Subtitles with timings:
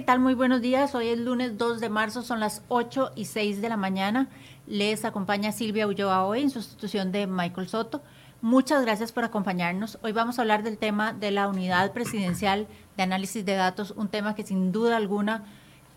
[0.00, 0.18] ¿qué tal?
[0.18, 0.94] Muy buenos días.
[0.94, 4.30] Hoy es lunes 2 de marzo, son las 8 y 6 de la mañana.
[4.66, 8.00] Les acompaña Silvia Ulloa hoy en sustitución de Michael Soto.
[8.40, 9.98] Muchas gracias por acompañarnos.
[10.00, 14.08] Hoy vamos a hablar del tema de la unidad presidencial de análisis de datos, un
[14.08, 15.44] tema que sin duda alguna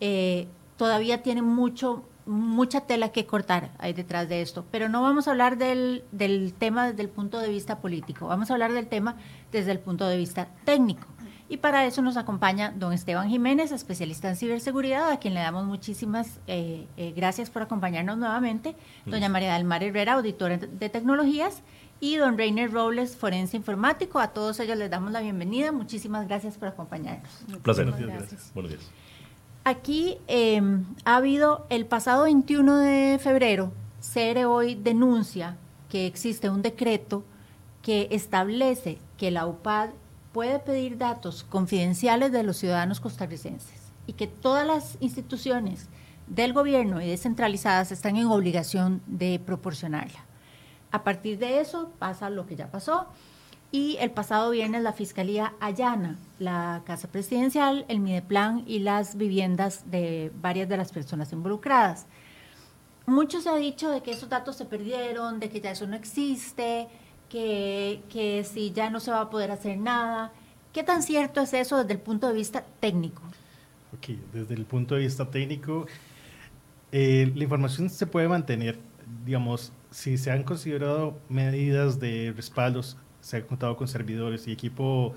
[0.02, 4.66] eh, todavía tiene mucho, mucha tela que cortar ahí detrás de esto.
[4.70, 8.52] Pero no vamos a hablar del, del tema desde el punto de vista político, vamos
[8.52, 9.16] a hablar del tema
[9.54, 11.08] desde el punto de vista técnico.
[11.54, 15.66] Y para eso nos acompaña don Esteban Jiménez, especialista en ciberseguridad, a quien le damos
[15.66, 18.76] muchísimas eh, eh, gracias por acompañarnos nuevamente.
[19.06, 21.62] Doña María del Mar Herrera, auditora de tecnologías.
[22.00, 24.18] Y don Reiner Robles, forense informático.
[24.20, 25.72] A todos ellos les damos la bienvenida.
[25.72, 27.30] Muchísimas gracias por acompañarnos.
[27.48, 27.86] Un placer.
[27.86, 28.50] Gracias.
[28.56, 28.90] Buenos días.
[29.64, 35.56] Aquí em, ha habido el pasado 21 de febrero, CR hoy denuncia
[35.88, 37.24] que existe un decreto
[37.84, 39.92] que establece que la UPAD
[40.34, 45.88] puede pedir datos confidenciales de los ciudadanos costarricenses y que todas las instituciones
[46.28, 50.26] del gobierno y descentralizadas están en obligación de proporcionarla.
[50.92, 53.08] A partir de eso pasa lo que ya pasó
[53.72, 59.90] y el pasado viernes la Fiscalía allana la Casa Presidencial, el Mideplan y las viviendas
[59.90, 62.08] de varias de las personas involucradas.
[63.06, 65.96] Mucho se ha dicho de que esos datos se perdieron, de que ya eso no
[65.96, 66.88] existe,
[67.34, 70.32] que, que si ya no se va a poder hacer nada.
[70.72, 73.24] ¿Qué tan cierto es eso desde el punto de vista técnico?
[73.92, 75.88] Ok, desde el punto de vista técnico,
[76.92, 78.78] eh, la información se puede mantener,
[79.26, 85.16] digamos, si se han considerado medidas de respaldos, se ha contado con servidores y equipo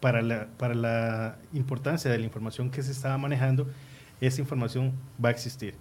[0.00, 3.68] para la, para la importancia de la información que se estaba manejando,
[4.20, 4.92] esa información
[5.24, 5.76] va a existir.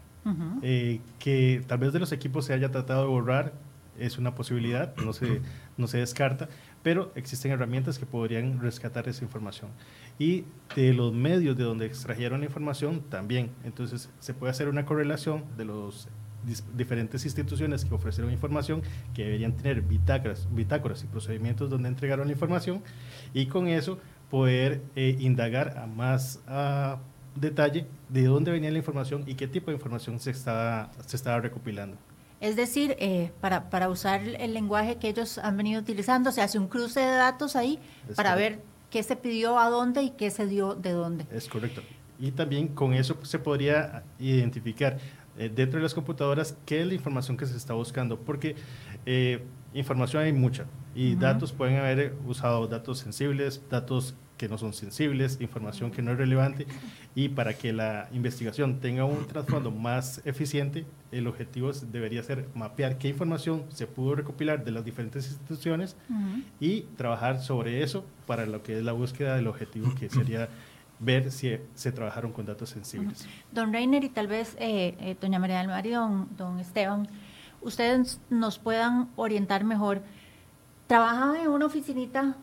[0.61, 3.53] eh, que tal vez de los equipos se haya tratado de borrar,
[3.99, 5.41] es una posibilidad, no se,
[5.77, 6.49] no se descarta,
[6.81, 9.71] pero existen herramientas que podrían rescatar esa información.
[10.19, 10.45] Y
[10.75, 13.51] de los medios de donde extrajeron la información también.
[13.63, 16.07] Entonces se puede hacer una correlación de los
[16.75, 18.81] diferentes instituciones que ofrecieron información,
[19.13, 22.83] que deberían tener bitácoras, bitácoras y procedimientos donde entregaron la información,
[23.33, 23.99] y con eso
[24.29, 26.41] poder eh, indagar a más
[27.35, 31.39] detalle de dónde venía la información y qué tipo de información se estaba, se estaba
[31.39, 31.97] recopilando.
[32.43, 36.59] Es decir, eh, para, para, usar el lenguaje que ellos han venido utilizando, se hace
[36.59, 38.57] un cruce de datos ahí es para correcto.
[38.57, 41.25] ver qué se pidió a dónde y qué se dio de dónde.
[41.31, 41.81] Es correcto.
[42.19, 44.97] Y también con eso se podría identificar
[45.37, 48.57] eh, dentro de las computadoras qué es la información que se está buscando, porque
[49.05, 49.41] eh,
[49.73, 51.19] información hay mucha y uh -huh.
[51.19, 56.17] datos pueden haber usado datos sensibles, datos que no son sensibles, información que no es
[56.17, 56.67] relevante
[57.15, 62.97] y para que la investigación tenga un trasfondo más eficiente, el objetivo debería ser mapear
[62.97, 66.43] qué información se pudo recopilar de las diferentes instituciones uh -huh.
[66.59, 70.49] y trabajar sobre eso para lo que es la búsqueda del objetivo que sería
[70.99, 73.21] ver si se trabajaron con datos sensibles.
[73.21, 73.53] Uh -huh.
[73.53, 77.07] Don Reiner y tal vez eh, eh, doña María del Mar y don, don Esteban,
[77.61, 80.01] ustedes nos puedan orientar mejor.
[80.87, 82.35] Trabajan en una oficinita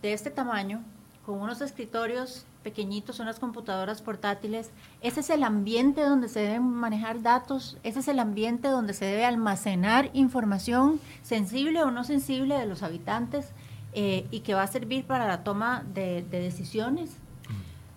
[0.00, 0.84] de este tamaño,
[1.24, 4.70] con unos escritorios pequeñitos, unas computadoras portátiles.
[5.00, 9.04] Ese es el ambiente donde se deben manejar datos, ese es el ambiente donde se
[9.04, 13.52] debe almacenar información sensible o no sensible de los habitantes
[13.92, 17.16] eh, y que va a servir para la toma de, de decisiones.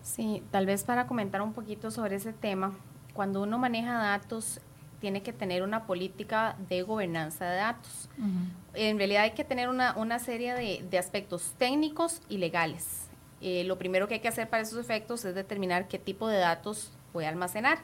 [0.02, 2.74] Sí, tal vez para comentar un poquito sobre ese tema,
[3.14, 4.60] cuando uno maneja datos
[5.00, 8.10] tiene que tener una política de gobernanza de datos.
[8.18, 8.48] Uh -huh.
[8.76, 13.03] En realidad hay que tener una, una serie de, de aspectos técnicos y legales
[13.44, 16.38] eh, lo primero que hay que hacer para esos efectos es determinar qué tipo de
[16.38, 17.80] datos voy a almacenar,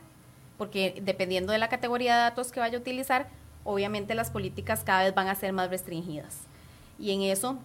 [0.58, 3.28] porque dependiendo de la categoría de datos que vaya a utilizar,
[3.66, 6.38] obviamente las políticas cada vez van a ser más restringidas.
[6.98, 7.60] Y en eso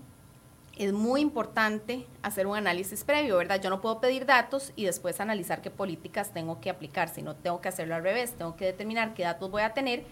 [0.77, 3.61] es muy importante hacer un análisis previo, ¿verdad?
[3.63, 7.61] Yo no puedo pedir datos y después analizar qué políticas tengo que aplicar, sino tengo
[7.61, 10.05] que hacerlo al revés, tengo que determinar qué datos voy a tener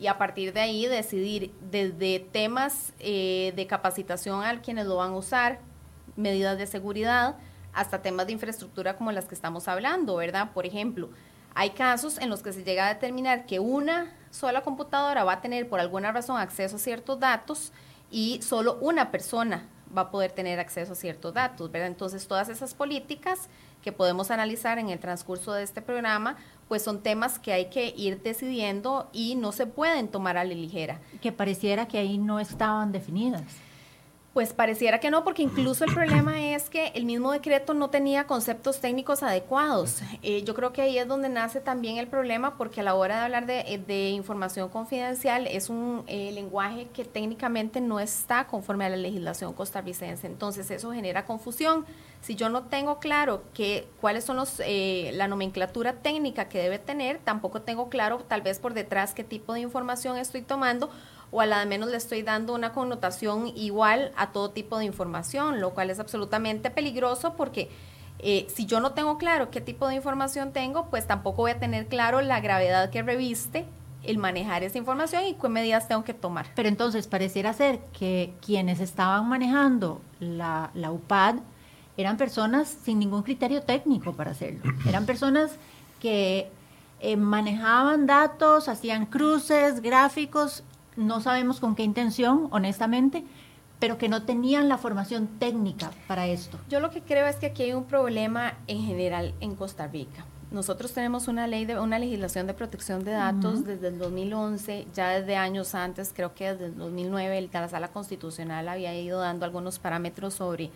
[0.00, 5.12] y a partir de ahí decidir desde temas eh, de capacitación a quienes lo van
[5.12, 5.60] a usar,
[6.16, 7.36] medidas de seguridad,
[7.72, 10.50] hasta temas de infraestructura como las que estamos hablando, ¿verdad?
[10.52, 11.10] Por ejemplo,
[11.54, 15.40] hay casos en los que se llega a determinar que una sola computadora va a
[15.40, 17.72] tener por alguna razón acceso a ciertos datos
[18.10, 19.66] y solo una persona
[19.96, 21.88] va a poder tener acceso a ciertos datos, ¿verdad?
[21.88, 23.48] Entonces, todas esas políticas
[23.82, 26.36] que podemos analizar en el transcurso de este programa,
[26.68, 30.54] pues son temas que hay que ir decidiendo y no se pueden tomar a la
[30.54, 31.00] ligera.
[31.22, 33.42] Que pareciera que ahí no estaban definidas.
[34.36, 38.26] Pues pareciera que no, porque incluso el problema es que el mismo decreto no tenía
[38.26, 40.02] conceptos técnicos adecuados.
[40.22, 43.16] Eh, yo creo que ahí es donde nace también el problema, porque a la hora
[43.16, 48.84] de hablar de, eh, información confidencial es un eh, lenguaje que técnicamente no está conforme
[48.84, 50.26] a la legislación costarricense.
[50.26, 51.86] Entonces eso genera confusión.
[52.20, 57.20] Si yo no tengo claro que, cuáles son los, la nomenclatura técnica que debe tener,
[57.20, 60.90] tampoco tengo claro tal vez por detrás qué tipo de información estoy tomando
[61.30, 64.84] o a la de menos le estoy dando una connotación igual a todo tipo de
[64.84, 67.70] información, lo cual es absolutamente peligroso porque
[68.18, 71.58] eh, si yo no tengo claro qué tipo de información tengo, pues tampoco voy a
[71.58, 73.66] tener claro la gravedad que reviste
[74.02, 76.46] el manejar esa información y qué medidas tengo que tomar.
[76.54, 81.36] Pero entonces pareciera ser que quienes estaban manejando la, la UPAD
[81.96, 84.60] eran personas sin ningún criterio técnico para hacerlo.
[84.88, 85.52] Eran personas
[86.00, 86.50] que
[87.00, 90.62] eh, manejaban datos, hacían cruces, gráficos
[90.96, 93.24] no sabemos con qué intención, honestamente,
[93.78, 96.58] pero que no tenían la formación técnica para esto.
[96.68, 100.24] Yo lo que creo es que aquí hay un problema en general en Costa Rica.
[100.50, 105.10] Nosotros tenemos una ley de una legislación de protección de datos desde el 2011, ya
[105.10, 109.78] desde años antes, creo que desde el 2009 la Sala Constitucional había ido dando algunos
[109.80, 110.70] parámetros sobre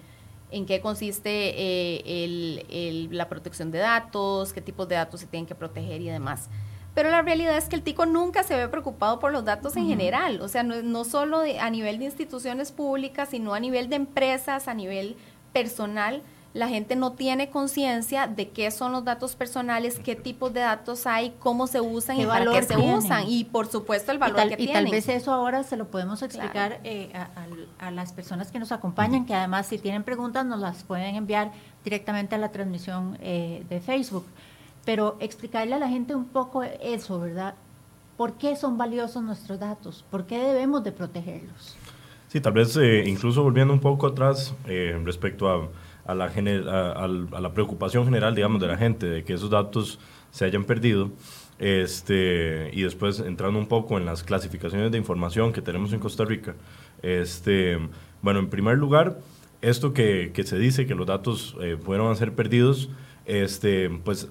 [0.50, 5.55] en qué consiste eh, la protección de datos, qué tipos de datos se tienen que
[5.55, 6.49] proteger y demás.
[6.94, 9.87] Pero la realidad es que el tico nunca se ve preocupado por los datos en
[9.87, 13.96] general, o sea, no, no solo a nivel de instituciones públicas, sino a nivel de
[13.96, 15.16] empresas, a nivel
[15.52, 16.22] personal.
[16.52, 21.06] La gente no tiene conciencia de qué son los datos personales, qué tipos de datos
[21.06, 23.28] hay, cómo se usan y para qué se usan.
[23.28, 24.69] Y por supuesto el valor que tienen.
[24.69, 27.12] Y tal vez eso ahora se lo podemos explicar eh,
[27.78, 31.52] a, las personas que nos acompañan, que además si tienen preguntas nos las pueden enviar
[31.84, 34.26] directamente a la transmisión eh, de Facebook
[34.90, 37.54] pero explicarle a la gente un poco eso, ¿verdad?
[38.16, 40.04] ¿Por qué son valiosos nuestros datos?
[40.10, 41.76] ¿Por qué debemos de protegerlos?
[42.26, 45.69] Sí, tal vez eh, incluso volviendo un poco atrás eh, respecto a,
[46.04, 50.00] a, la a, a, la preocupación general, digamos, de la gente, de que esos datos
[50.32, 51.10] se hayan perdido,
[51.60, 56.25] este, y después entrando un poco en las clasificaciones de información que tenemos en Costa
[56.25, 56.56] Rica,
[57.00, 57.78] este,
[58.22, 59.20] bueno, en primer lugar,
[59.62, 62.90] esto que, que se dice que los datos eh, fueron a ser perdidos,
[63.31, 64.29] este, pues,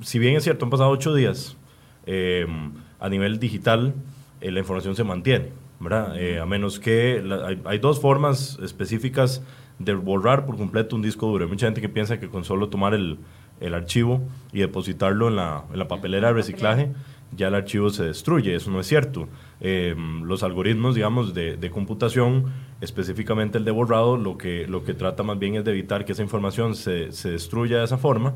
[0.00, 1.56] si bien es cierto, han pasado ocho días,
[2.04, 3.94] em, a nivel digital
[4.40, 6.20] eh, la información se mantiene, ¿verdad?
[6.20, 7.22] Eh, a menos que
[7.64, 9.42] hay, dos formas específicas
[9.78, 11.44] de borrar por completo un disco duro.
[11.44, 13.18] Hay mucha gente que piensa que con solo tomar el,
[13.60, 14.20] el archivo
[14.52, 16.90] y depositarlo en la, en la papelera de reciclaje,
[17.36, 18.56] ya el archivo se destruye.
[18.56, 19.28] Eso no es cierto.
[19.60, 22.46] Em, los algoritmos, digamos, de, de, computación,
[22.80, 26.12] específicamente el de borrado, lo que, lo que trata más bien es de evitar que
[26.12, 28.34] esa información se, se destruya de esa forma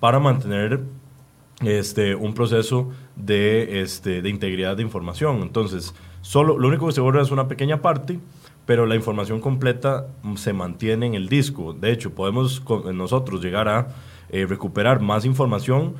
[0.00, 0.80] para mantener
[1.64, 5.42] este, un proceso de, este, de integridad de información.
[5.42, 8.20] Entonces, solo, lo único que se borra es una pequeña parte,
[8.66, 11.72] pero la información completa se mantiene en el disco.
[11.72, 12.62] De hecho, podemos
[12.92, 13.88] nosotros llegar a
[14.28, 15.94] eh, recuperar más información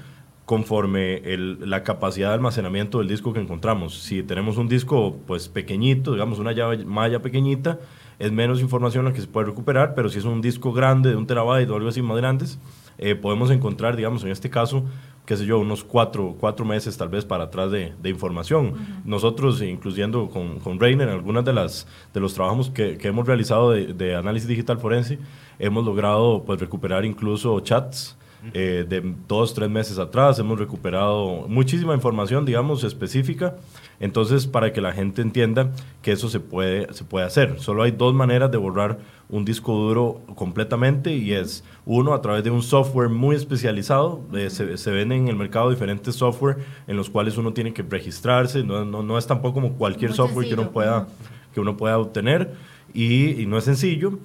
[0.47, 3.99] conforme el, la capacidad de almacenamiento del disco que encontramos.
[3.99, 7.81] Si tenemos un disco pues pequeñito, digamos una llave malla pequeñita,
[8.19, 11.17] es menos información la que se puede recuperar, pero si es un disco grande de
[11.17, 12.59] un terabyte o algo así más grandes,
[12.99, 14.85] eh, podemos encontrar, digamos, en este caso,
[15.27, 19.03] qué sé yo, unos cuatro, cuatro meses tal vez para atrás de, de información.
[19.05, 23.73] Nosotros, incluyendo con, con Rainer, algunas de, las, de los trabajos que, que hemos realizado
[23.73, 25.19] de, de, análisis digital forense,
[25.59, 28.16] hemos logrado pues, recuperar incluso chats,
[28.55, 30.39] eh, de dos, tres meses atrás.
[30.39, 33.57] Hemos recuperado muchísima información, digamos, específica.
[33.99, 35.73] Entonces, para que la gente entienda
[36.03, 37.59] que eso se puede, se puede hacer.
[37.59, 38.99] Solo hay dos maneras de borrar
[39.29, 44.21] un disco duro completamente y es uno a través de un software muy especializado.
[44.35, 47.83] Eh, se, se ven en el mercado diferentes software en los cuales uno tiene que
[47.83, 48.63] registrarse.
[48.63, 51.09] No, no, no es tampoco como cualquier software que uno pueda,
[51.55, 52.55] que uno pueda obtener
[52.93, 54.19] y, y no es sencillo.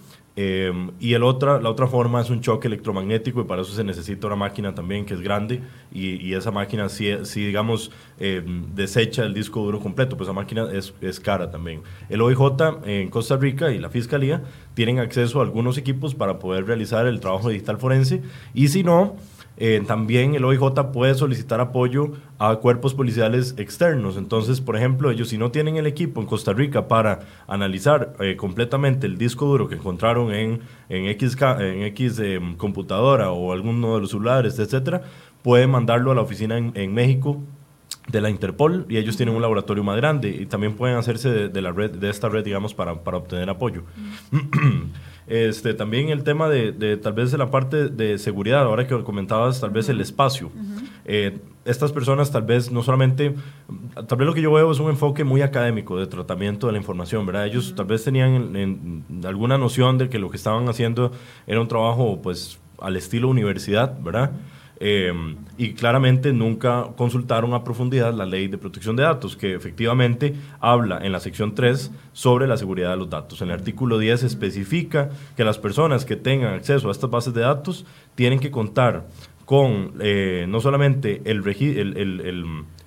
[0.44, 3.84] Em, y el otra, la otra forma es un choque electromagnético y para eso se
[3.84, 8.74] necesita una máquina también que es grande y, y esa máquina si, si digamos em,
[8.74, 11.82] desecha el disco duro completo, pues esa máquina es, es, cara también.
[12.10, 12.40] El OIJ
[12.86, 14.42] en Costa Rica y la Fiscalía
[14.74, 18.24] tienen acceso a algunos equipos para poder realizar el trabajo digital forense
[18.56, 19.18] y si no,
[19.58, 24.18] eh, también el OIJ puede solicitar apoyo a cuerpos policiales externos.
[24.18, 28.36] Entonces, por ejemplo, ellos si no tienen el equipo en Costa Rica para analizar eh,
[28.36, 33.96] completamente el disco duro que encontraron en, en X, en X em, computadora o alguno
[33.96, 35.04] de los celulares, etcétera,
[35.44, 37.40] pueden mandarlo a la oficina en, México
[38.08, 41.62] de la Interpol y ellos tienen un laboratorio más grande y también pueden hacerse de,
[41.62, 43.84] la red de esta red digamos para, para obtener apoyo
[45.28, 49.62] Este, también el tema de, tal vez de la parte de seguridad, ahora que comentabas
[49.62, 50.52] tal vez el espacio.
[51.06, 53.36] eh, estas personas tal vez no solamente,
[54.08, 56.80] tal vez lo que yo veo es un enfoque muy académico de tratamiento de la
[56.80, 57.46] información, ¿verdad?
[57.46, 61.12] Ellos tal vez tenían alguna noción de que lo que estaban haciendo
[61.46, 64.32] era un trabajo pues al estilo universidad, ¿verdad?
[64.84, 65.14] Eh,
[65.60, 70.98] y claramente nunca consultaron a profundidad la ley de protección de datos, que efectivamente habla
[71.06, 73.44] en la sección 3 sobre la seguridad de los datos.
[73.44, 77.42] En el artículo 10 especifica que las personas que tengan acceso a estas bases de
[77.42, 77.86] datos
[78.16, 79.06] tienen que contar
[79.46, 81.46] con eh, no solamente el,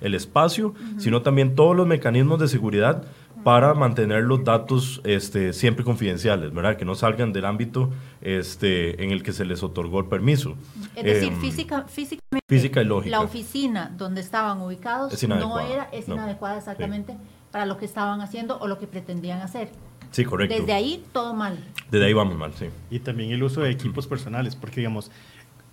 [0.01, 3.03] el, espacio, sino también todos los mecanismos de seguridad
[3.45, 6.77] para mantener los datos este, siempre confidenciales, ¿verdad?
[6.77, 10.55] Que no salgan del ámbito este, en el que se les otorgó el permiso.
[10.95, 13.11] Es decir, em, física, físicamente, física y lógica.
[13.11, 17.17] la oficina donde estaban ubicados no era, es inadecuada exactamente
[17.51, 19.69] para lo que estaban haciendo o lo que pretendían hacer.
[20.09, 20.55] Sí, correcto.
[20.57, 21.55] Desde ahí todo mal.
[21.91, 22.65] Desde ahí vamos mal, sí.
[22.89, 25.11] Y también el uso de equipos personales, porque digamos,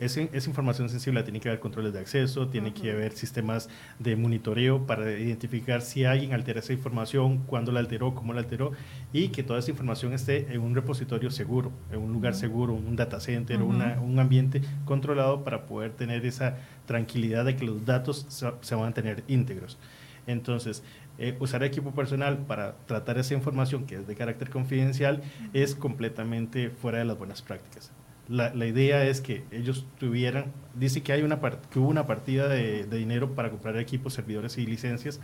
[0.05, 3.69] esa, información sensible tiene que haber controles de acceso, tiene que haber sistemas
[3.99, 8.73] de monitoreo para identificar si alguien altera esa información, cuándo la alteró, cómo la alteró,
[9.13, 12.97] y que toda esa información esté en un repositorio seguro, en un lugar seguro, un
[12.97, 16.57] data center, un ambiente controlado para poder tener esa
[16.87, 19.79] tranquilidad de que los datos se, van a tener íntegros.
[20.27, 20.83] Entonces,
[21.19, 26.71] eh, usar equipo personal para tratar esa información que es de carácter confidencial es completamente
[26.71, 27.93] fuera de las buenas prácticas
[28.33, 31.39] la, idea es que ellos tuvieran, dice que, hay una
[31.77, 35.21] hubo una partida de, dinero para comprar equipos, servidores y licencias.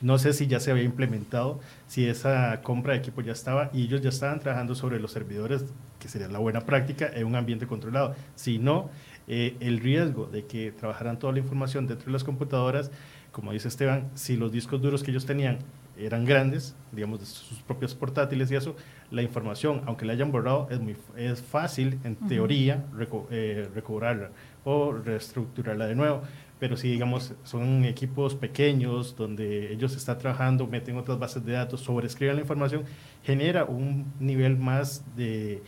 [0.00, 3.84] No sé si ya se había implementado, si esa compra de equipo ya estaba y
[3.84, 5.64] ellos ya estaban trabajando sobre los servidores,
[5.98, 8.14] que sería la buena práctica, en un ambiente controlado.
[8.34, 8.90] Si no,
[9.28, 12.90] eh, el riesgo de que trabajaran toda la información dentro de las computadoras,
[13.32, 15.58] como dice Esteban, si los discos duros que ellos tenían
[15.98, 18.76] eran grandes, digamos, de sus propios portátiles y eso,
[19.10, 22.84] la información, aunque la hayan borrado, es, muy, es fácil, en teoría,
[23.30, 24.30] eh, recobrarla
[24.64, 26.22] o reestructurarla de nuevo.
[26.58, 31.80] Pero si, digamos, son equipos pequeños donde ellos están trabajando, meten otras bases de datos,
[31.80, 32.84] sobrescriben la información,
[33.22, 35.62] genera un nivel más de,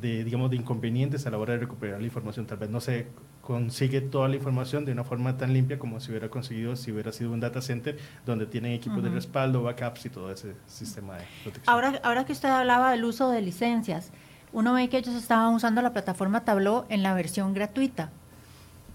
[0.00, 2.46] de, digamos, de inconvenientes a la hora de recuperar la información.
[2.46, 3.06] Tal vez no sé
[3.44, 7.12] consigue toda la información de una forma tan limpia como si hubiera conseguido si hubiera
[7.12, 11.24] sido un data center donde tienen equipos de respaldo, backups y todo ese sistema de
[11.42, 11.74] protección.
[11.74, 14.10] Ahora, ahora que usted hablaba del uso de licencias,
[14.52, 18.10] uno ve que ellos estaban usando la plataforma Tableau en la versión gratuita.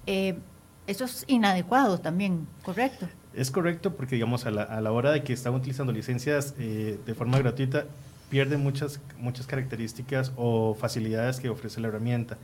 [0.07, 0.37] Eh,
[0.87, 3.07] eso es inadecuado también, ¿correcto?
[3.35, 6.97] Es correcto porque, digamos, a la, a la hora de que están utilizando licencias eh,
[7.05, 7.85] de forma gratuita,
[8.31, 12.37] pierden muchas, muchas características o facilidades que ofrece la herramienta.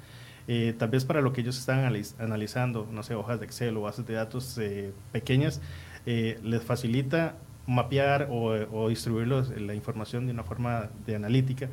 [0.48, 1.80] Eh, tal vez para lo que ellos están
[2.20, 5.62] analizando, no sé, hojas de Excel o bases de datos eh, pequeñas,
[6.06, 7.36] eh, les facilita
[7.68, 11.70] mapear o, o distribuir la información de una forma de analítica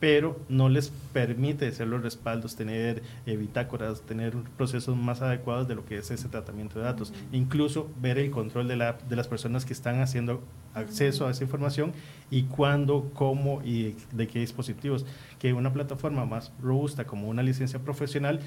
[0.00, 5.84] pero no les permite hacer los respaldos, tener bitácoras, tener procesos más adecuados de lo
[5.84, 7.12] que es ese tratamiento de datos.
[7.32, 11.44] Incluso ver el control de, la, de las personas que están haciendo acceso a esa
[11.44, 11.92] información
[12.30, 15.04] y cuándo, cómo y de qué dispositivos.
[15.40, 18.38] Que una plataforma más robusta como una licencia profesional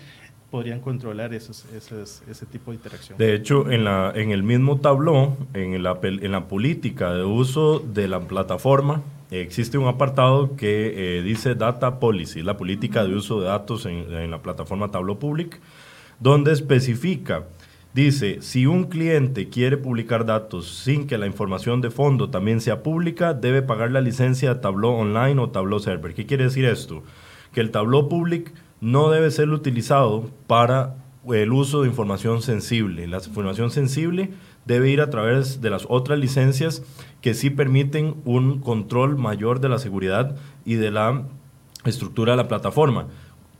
[0.51, 3.17] podrían controlar esos, ese tipo de interacción.
[3.17, 7.79] De hecho, en, la, en el mismo tablón, en la, en la política de uso
[7.79, 13.41] de la plataforma, existe un apartado que eh, dice Data Policy, la política de uso
[13.41, 15.59] de datos en, en la plataforma Tableau Public,
[16.19, 17.45] donde especifica
[17.93, 22.81] Dice, si un cliente quiere publicar datos sin que la información de fondo también sea
[22.81, 26.15] pública, debe pagar la licencia de Tableau Online o Tableau Server.
[26.15, 27.03] ¿Qué quiere decir esto?
[27.53, 30.95] Que el Tableau Public no debe ser utilizado para
[31.31, 33.05] el uso de información sensible.
[33.05, 34.31] La información sensible
[34.65, 36.81] debe ir a través de las otras licencias
[37.21, 40.35] que sí permiten un control mayor de la seguridad
[40.65, 41.25] y de la
[41.85, 43.05] estructura de la plataforma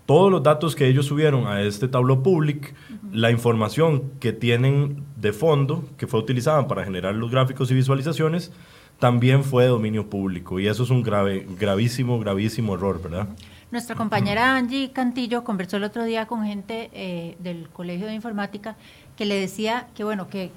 [0.05, 2.73] todos los datos que ellos subieron a este tablo Public,
[3.11, 8.51] la información que tienen de fondo, que fue utilizada para generar los gráficos y visualizaciones,
[8.99, 10.59] también fue de dominio público.
[10.59, 13.27] Y eso es un grave, gravísimo, gravísimo error, ¿verdad?
[13.71, 18.75] Nuestra compañera Angie Cantillo conversó el otro día con gente eh, del Colegio de Informática
[19.17, 20.51] que le decía que, bueno, que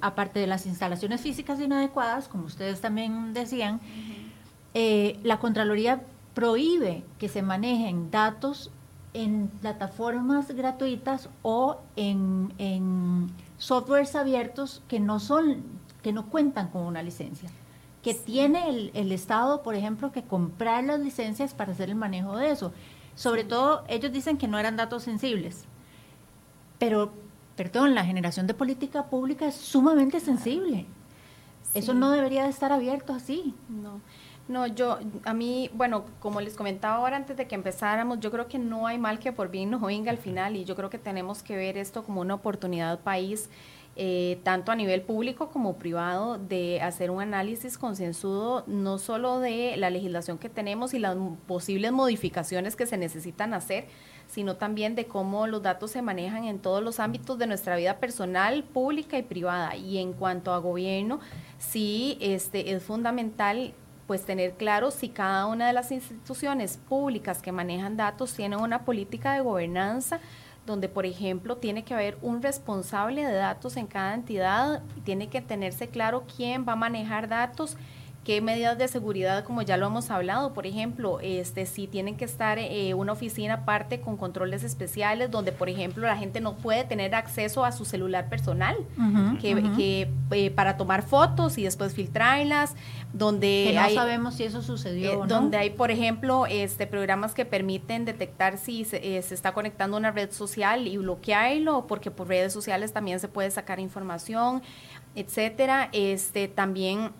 [0.00, 3.80] aparte de las instalaciones físicas inadecuadas, como ustedes también decían,
[4.74, 6.02] eh, la Contraloría
[6.34, 8.70] prohíbe que se manejen datos
[9.12, 15.62] en plataformas gratuitas o en, en, softwares abiertos que no son,
[16.02, 17.50] que no cuentan con una licencia.
[18.02, 22.36] Que tiene el, el, Estado, por ejemplo, que comprar las licencias para hacer el manejo
[22.36, 22.72] de eso.
[23.14, 25.64] Sobre todo, ellos dicen que no eran datos sensibles.
[26.78, 27.12] Pero,
[27.56, 30.86] perdón, la generación de política pública es sumamente sensible.
[31.74, 33.54] Eso no debería de estar abierto así.
[33.68, 34.00] No.
[34.50, 38.48] No, yo, a mí, bueno, como les comentaba ahora antes de que empezáramos, yo creo
[38.48, 40.98] que no hay mal que por bien no venga al final y yo creo que
[40.98, 43.48] tenemos que ver esto como una oportunidad país,
[43.94, 49.76] eh, tanto a nivel público como privado, de hacer un análisis concienzudo no solo de
[49.76, 51.16] la legislación que tenemos y las
[51.46, 53.86] posibles modificaciones que se necesitan hacer,
[54.26, 57.98] sino también de cómo los datos se manejan en todos los ámbitos de nuestra vida
[57.98, 59.76] personal, pública y privada.
[59.76, 61.20] Y en cuanto a gobierno,
[61.58, 63.74] sí este, es fundamental
[64.10, 68.84] pues tener claro si cada una de las instituciones públicas que manejan datos tienen una
[68.84, 70.18] política de gobernanza
[70.66, 75.40] donde, por ejemplo, tiene que haber un responsable de datos en cada entidad, tiene que
[75.40, 77.76] tenerse claro quién va a manejar datos
[78.24, 82.26] qué medidas de seguridad, como ya lo hemos hablado, por ejemplo, este, si tienen que
[82.26, 86.84] estar eh, una oficina aparte con controles especiales, donde, por ejemplo, la gente no puede
[86.84, 88.76] tener acceso a su celular personal,
[89.40, 92.76] que, eh, para tomar fotos y después filtrarlas,
[93.14, 95.12] donde no sabemos si eso sucedió.
[95.12, 95.26] Eh, ¿no?
[95.26, 100.00] Donde hay, por ejemplo, este, programas que permiten detectar si se, se está conectando a
[100.00, 104.62] una red social y bloquearlo, porque por redes sociales también se puede sacar información,
[105.14, 105.88] etcétera.
[105.92, 107.12] Este, también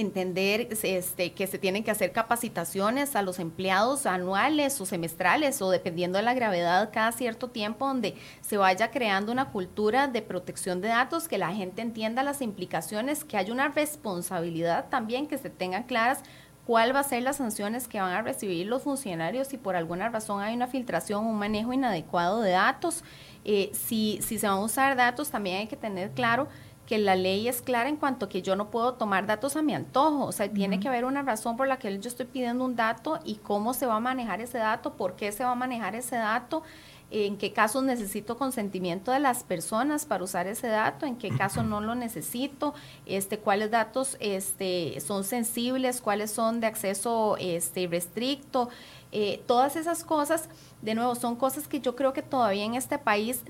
[0.00, 5.70] entender este, que se tienen que hacer capacitaciones a los empleados anuales o semestrales o
[5.70, 10.80] dependiendo de la gravedad cada cierto tiempo donde se vaya creando una cultura de protección
[10.80, 15.50] de datos, que la gente entienda las implicaciones, que haya una responsabilidad también, que se
[15.50, 16.22] tengan claras
[16.68, 20.10] cuál va a ser las sanciones que van a recibir los funcionarios si por alguna
[20.10, 23.04] razón hay una filtración, un manejo inadecuado de datos.
[23.46, 26.46] Eh, si, si se van a usar datos, también hay que tener claro
[26.88, 29.62] que la ley es clara en cuanto a que yo no puedo tomar datos a
[29.62, 32.64] mi antojo, o sea, tiene que haber una razón por la que yo estoy pidiendo
[32.64, 35.54] un dato y cómo se va a manejar ese dato, por qué se va a
[35.54, 36.62] manejar ese dato,
[37.10, 41.62] en qué casos necesito consentimiento de las personas para usar ese dato, en qué caso
[41.62, 42.72] no lo necesito,
[43.04, 48.70] este, cuáles datos este, son sensibles, cuáles son de acceso este, restricto,
[49.12, 50.48] eh, todas esas cosas,
[50.80, 53.42] de nuevo, son cosas que yo creo que todavía en este país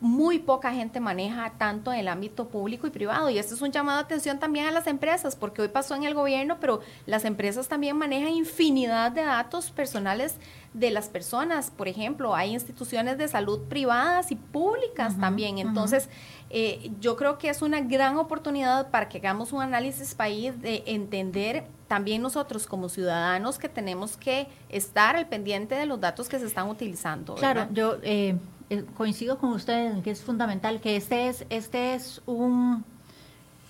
[0.00, 3.30] muy poca gente maneja tanto en el ámbito público y privado.
[3.30, 6.04] Y esto es un llamado de atención también a las empresas, porque hoy pasó en
[6.04, 10.36] el gobierno, pero las empresas también manejan infinidad de datos personales
[10.72, 11.72] de las personas.
[11.72, 15.58] Por ejemplo, hay instituciones de salud privadas y públicas también.
[15.58, 16.08] Entonces,
[16.50, 20.84] eh, yo creo que es una gran oportunidad para que hagamos un análisis país de
[20.86, 26.38] entender también nosotros como ciudadanos que tenemos que estar al pendiente de los datos que
[26.38, 27.34] se están utilizando.
[27.34, 27.96] Claro, yo...
[28.02, 28.36] Eh,
[28.70, 32.84] eh, coincido con ustedes en que es fundamental que este es, este es un,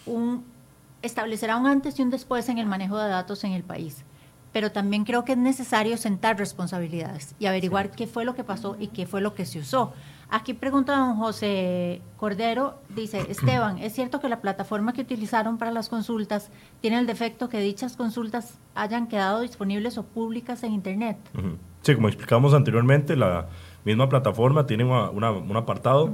[0.07, 0.45] un,
[1.03, 4.05] establecerá un antes y un después en el manejo de datos en el país.
[4.53, 8.77] Pero también creo que es necesario sentar responsabilidades y averiguar qué fue lo que pasó
[8.81, 9.93] y qué fue lo que se usó.
[10.31, 15.71] Aquí pregunta don José Cordero, dice, Esteban, ¿es cierto que la plataforma que utilizaron para
[15.71, 21.19] las consultas tiene el defecto que dichas consultas hayan quedado disponibles o públicas en Internet?
[21.89, 23.49] Sí, como explicamos anteriormente, la,
[23.83, 26.13] misma plataforma tiene un apartado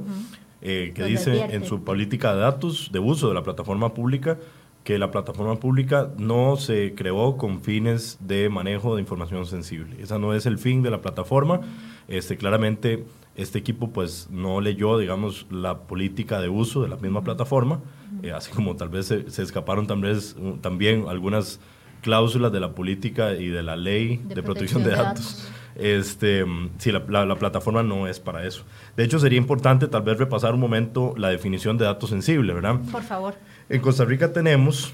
[0.62, 4.38] eh, que dice en su política de datos de uso de la plataforma pública
[4.84, 9.96] que la plataforma pública no se creó con fines de manejo de información sensible.
[10.00, 11.62] Esa no es el fin de la plataforma.
[12.06, 17.24] Este, claramente este equipo pues no leyó, digamos, la política de uso de la misma
[17.24, 17.80] plataforma,
[18.22, 21.58] eh, así como tal vez se, escaparon también algunas
[22.04, 25.48] cláusulas de la política y de la ley de, protección, de, datos.
[25.76, 26.44] Este,
[26.78, 28.64] si la, plataforma no es para eso.
[28.96, 32.80] De hecho, sería importante tal vez repasar un momento la definición de datos sensibles, ¿verdad?
[32.92, 33.34] Por favor.
[33.68, 34.92] En Costa Rica tenemos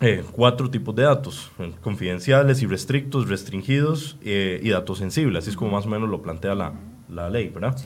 [0.00, 1.50] eh, cuatro tipos de datos,
[1.82, 6.22] confidenciales y restrictos, restringidos eh, y datos sensibles, así es como más o menos lo
[6.22, 6.72] plantea la,
[7.08, 7.76] la ley, ¿verdad?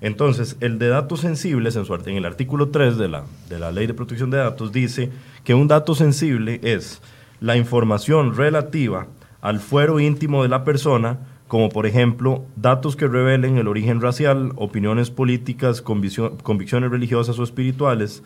[0.00, 3.70] Entonces, el de datos sensibles, en, su, en el artículo 3 de la, de la
[3.70, 5.10] Ley de Protección de Datos, dice
[5.44, 7.02] que un dato sensible es
[7.40, 9.06] la información relativa
[9.40, 14.52] al fuero íntimo de la persona como por ejemplo datos que revelen el origen racial,
[14.56, 18.22] opiniones políticas, convicciones religiosas o espirituales,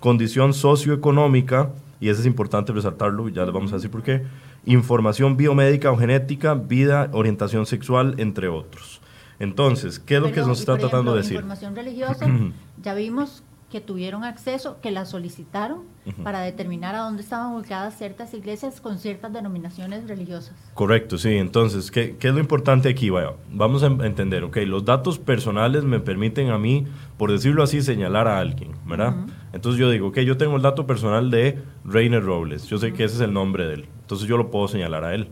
[0.00, 4.24] condición socioeconómica, y eso es importante resaltarlo, ya les vamos a decir por qué,
[4.66, 9.00] información biomédica o genética, vida, orientación sexual, entre otros.
[9.38, 11.36] Entonces, ¿qué es lo que nos está tratando de decir?
[11.36, 12.26] Información religiosa,
[12.82, 15.80] ya vimos que tuvieron acceso, que la solicitaron
[16.22, 20.54] para determinar a dónde estaban ubicadas ciertas iglesias con ciertas denominaciones religiosas.
[20.74, 21.30] Correcto, sí.
[21.30, 23.10] Entonces, ¿qué, qué es lo importante aquí?
[23.50, 26.86] vamos a entender, ok, los datos personales me permiten a mí,
[27.18, 29.16] por decirlo así, señalar a alguien, ¿verdad?
[29.52, 33.02] Entonces yo digo, ok, yo tengo el dato personal de Reiner Robles, yo sé que
[33.02, 35.30] ese es el nombre de él, entonces yo lo puedo señalar a él.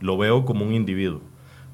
[0.00, 1.20] Lo veo como un individuo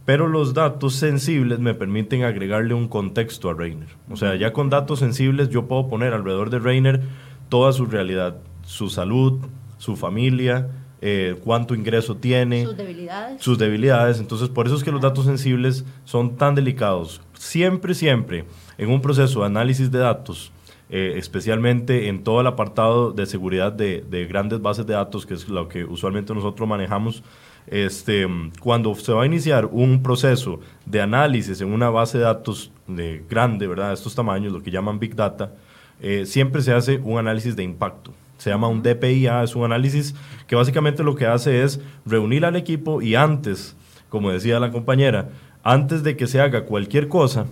[0.05, 3.89] pero los datos sensibles me permiten agregarle un contexto a Reiner.
[4.11, 7.03] O sea, ya con datos sensibles yo puedo poner alrededor de Reiner
[7.49, 9.41] toda su realidad, su salud,
[9.79, 10.69] su familia,
[11.01, 13.43] eh, cuánto ingreso tiene, sus debilidades.
[13.43, 14.21] sus debilidades.
[14.21, 17.21] Entonces, por eso es que los datos sensibles son tan delicados.
[17.35, 18.45] Siempre, siempre,
[18.79, 20.53] en un proceso de análisis de datos,
[20.91, 25.35] eh, especialmente en todo el apartado de seguridad de, de, grandes bases de datos, que
[25.35, 27.25] es lo que usualmente nosotros manejamos,
[27.67, 28.27] este,
[28.61, 33.25] cuando se va a iniciar un proceso de análisis en una base de datos de
[33.29, 33.89] grande, ¿verdad?
[33.89, 35.53] De estos tamaños, lo que llaman Big Data,
[36.01, 40.17] eh, siempre se hace un análisis de impacto se llama un DPIA, es un análisis
[40.49, 43.77] que básicamente lo que hace es reunir al equipo y antes,
[44.09, 45.29] como decía la compañera,
[45.63, 47.47] antes de que se haga cualquier cosa,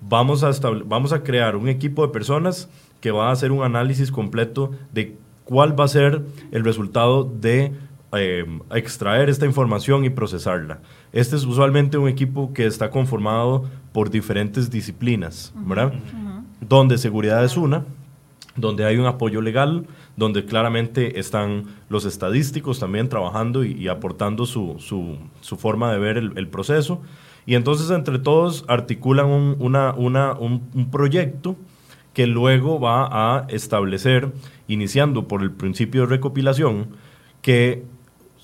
[0.00, 0.50] vamos a,
[0.86, 2.70] vamos a crear un equipo de personas
[3.02, 7.74] que va a hacer un análisis completo de cuál va a ser el resultado de
[8.14, 8.44] eh,
[8.74, 10.80] extraer esta información y procesarla.
[11.12, 15.94] Este es usualmente un equipo que está conformado por diferentes disciplinas, ¿verdad?
[16.60, 17.84] Donde seguridad es una,
[18.56, 24.76] donde hay un apoyo legal, donde claramente están los estadísticos también trabajando y, aportando su,
[24.78, 27.00] su, forma de ver el, proceso.
[27.46, 31.56] Y entonces entre todos articulan un, una, una, un, proyecto
[32.12, 34.32] que luego va a establecer,
[34.68, 36.88] iniciando por el principio de recopilación,
[37.40, 37.84] que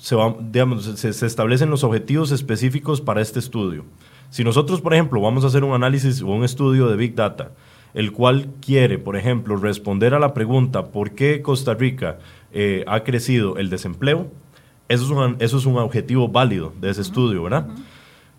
[0.08, 3.84] se, va, digamos, se, se establecen los objetivos específicos para este estudio.
[4.30, 7.50] Si nosotros, por ejemplo, vamos a hacer un análisis o un estudio de Big Data,
[7.92, 12.20] el cual quiere, por ejemplo, responder a la pregunta ¿por qué Costa Rica
[12.54, 14.30] eh, ha crecido el desempleo?
[14.88, 17.66] Eso es, un, eso es un objetivo válido de ese estudio, ¿verdad?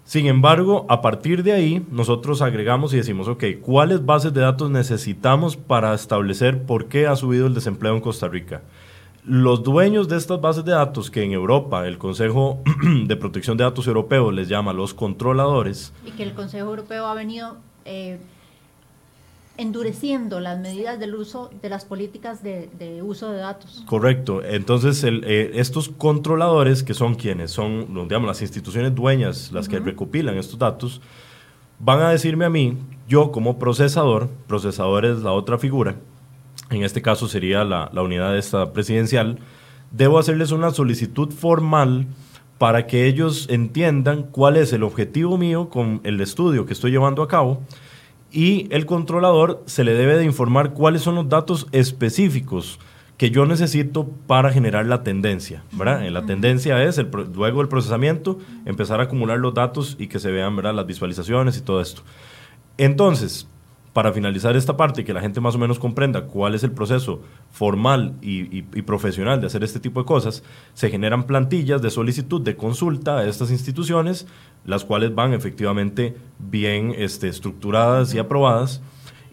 [0.05, 4.71] Sin embargo, a partir de ahí, nosotros agregamos y decimos, ok, ¿cuáles bases de datos
[4.71, 8.63] necesitamos para establecer por qué ha subido el desempleo en Costa Rica?
[9.29, 12.63] Los dueños de estas bases de datos, que en Europa el Consejo
[13.05, 15.93] de Protección de Datos Europeo les llama los controladores.
[16.03, 18.17] Y que el Consejo Europeo ha venido eh,
[19.57, 23.83] endureciendo las medidas del uso de las políticas de, uso de datos.
[23.85, 24.43] Correcto.
[24.43, 30.39] Entonces, eh, estos controladores, que son quienes son, digamos, las instituciones dueñas, las que recopilan
[30.39, 31.01] estos datos,
[31.77, 35.97] van a decirme a mí, yo como procesador, procesador es la otra figura,
[36.69, 39.39] en este caso sería la, la unidad esta presidencial,
[39.91, 42.07] debo hacerles una solicitud formal
[42.57, 47.23] para que ellos entiendan cuál es el objetivo mío con el estudio que estoy llevando
[47.23, 47.61] a cabo
[48.31, 52.79] y el controlador se le debe de informar cuáles son los datos específicos
[53.17, 56.07] que yo necesito para generar la tendencia, ¿verdad?
[56.09, 60.31] La tendencia es, el, luego del procesamiento, empezar a acumular los datos y que se
[60.31, 60.73] vean, ¿verdad?
[60.73, 62.03] Las visualizaciones y todo esto.
[62.77, 63.45] Entonces,
[63.99, 66.71] para finalizar esta parte y que la gente más o menos comprenda cuál es el
[66.71, 70.41] proceso formal y, profesional de hacer este tipo de cosas,
[70.73, 74.25] se generan plantillas de solicitud de consulta a estas instituciones,
[74.63, 78.81] las cuales van efectivamente bien este, estructuradas y aprobadas.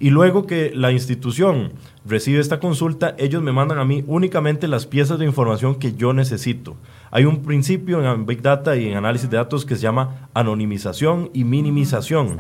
[0.01, 1.75] Y luego que la institución
[2.05, 6.13] recibe esta consulta, ellos me mandan a mí únicamente las piezas de información que yo
[6.13, 6.77] necesito.
[7.11, 11.31] Hay un principio en Big Data y en análisis de datos que se llama anonimización
[11.33, 12.39] y minimización.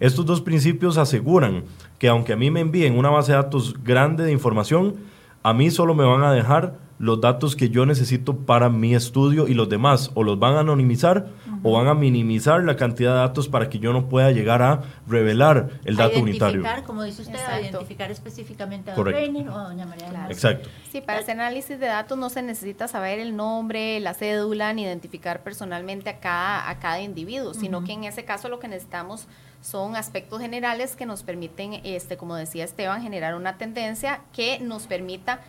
[0.00, 1.64] Estos dos principios aseguran
[1.98, 4.96] que aunque a mí me envíen una base de datos grande de información,
[5.42, 9.48] a mí solo me van a dejar los datos que yo necesito para mi estudio
[9.48, 11.28] y los demás o los van a anonimizar
[11.64, 14.82] o van a minimizar la cantidad de datos para que yo no pueda llegar a
[15.08, 16.60] revelar el dato unitario.
[16.60, 19.38] Identificar, como dice usted, identificar específicamente a Correcto.
[19.50, 20.26] o a doña María.
[20.28, 20.68] Exacto.
[20.92, 24.82] Sí, para ese análisis de datos no se necesita saber el nombre, la cédula, ni
[24.82, 29.26] identificar personalmente a cada, a cada individuo, sino que en ese caso lo que necesitamos
[29.62, 34.86] son aspectos generales que nos permiten, este, como decía Esteban, generar una tendencia que nos
[34.86, 35.40] permita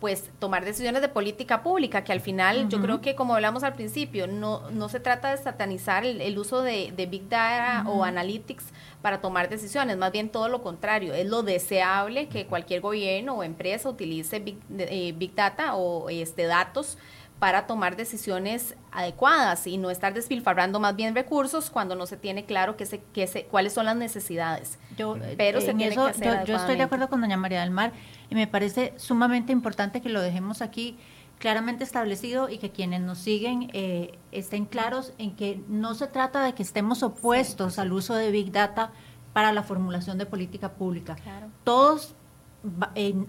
[0.00, 3.74] pues tomar decisiones de política pública, que al final yo creo que como hablamos al
[3.74, 8.66] principio, no, no se trata de satanizar el, uso de, Big Data o Analytics
[9.00, 13.42] para tomar decisiones, más bien todo lo contrario, es lo deseable que cualquier gobierno o
[13.44, 16.98] empresa utilice Big, eh, big Data o este, datos
[17.44, 22.46] para tomar decisiones adecuadas y no estar despilfarrando más bien recursos cuando no se tiene
[22.46, 24.78] claro que se, que se, cuáles son las necesidades.
[24.96, 27.92] Yo, Pero se tiene que hacer yo, estoy de acuerdo con doña María del Mar
[28.30, 30.96] y me parece sumamente importante que lo dejemos aquí
[31.38, 36.42] claramente establecido y que quienes nos siguen eh, estén claros en que no se trata
[36.44, 38.90] de que estemos opuestos al uso de Big Data
[39.34, 41.16] para la formulación de política pública.
[41.62, 42.14] Todos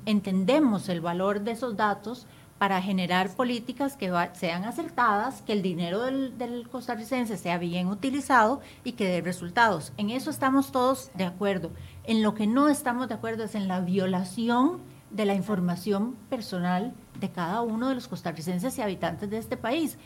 [0.06, 6.04] entendemos el valor de esos datos, para generar políticas que sean acertadas, que el dinero
[6.04, 9.92] del, costarricense sea bien utilizado y que dé resultados.
[9.98, 11.72] En eso estamos todos de acuerdo.
[12.06, 14.80] En lo que no estamos de acuerdo es en la violación
[15.12, 19.98] de la información personal de cada uno de los costarricenses y habitantes de este país.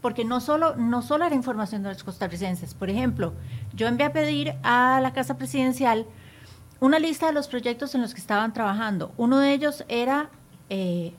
[0.00, 2.74] Porque no solo, no solo era información de los costarricenses.
[2.74, 3.34] Por ejemplo,
[3.74, 6.06] yo envié a pedir a la Casa Presidencial
[6.80, 9.12] una lista de los proyectos en los que estaban trabajando.
[9.16, 10.30] Uno de ellos era
[10.70, 11.14] eh,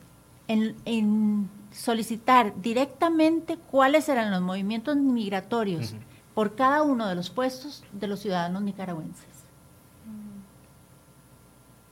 [0.47, 5.95] en, solicitar directamente cuáles eran los movimientos migratorios
[6.35, 9.25] por cada uno de los puestos de los ciudadanos nicaragüenses.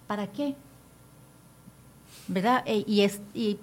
[0.06, 0.56] ¿Para qué?
[2.28, 2.64] ¿Verdad?
[2.66, 3.60] E, y, es, y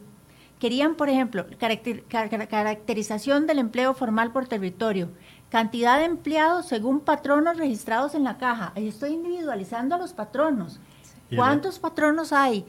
[0.58, 5.10] querían, por ejemplo, caracterización del empleo formal por territorio,
[5.50, 8.72] cantidad de empleados según patronos registrados en la caja.
[8.74, 10.80] Ahí estoy individualizando a los patronos.
[11.34, 12.64] ¿Cuántos patronos hay?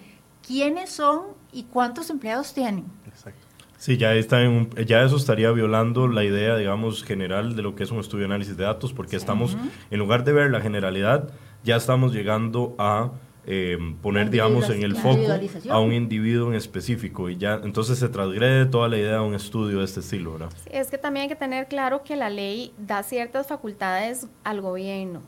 [0.45, 2.85] ¿Quiénes son y cuántos empleados tienen?
[3.07, 3.49] Exacto.
[3.77, 7.83] Sí, ya, está en ya eso estaría violando la idea, digamos, general de lo que
[7.83, 9.55] es un estudio de análisis de datos, porque estamos,
[9.89, 11.29] en lugar de ver la generalidad,
[11.63, 13.11] ya estamos llegando a
[13.45, 15.23] Em, poner, digamos, en el foco
[15.69, 19.33] a un individuo en específico y ya entonces se transgrede toda la idea de un
[19.33, 20.49] estudio de este estilo, ¿verdad?
[20.69, 25.21] es que también hay que tener claro que la ley da ciertas facultades al gobierno,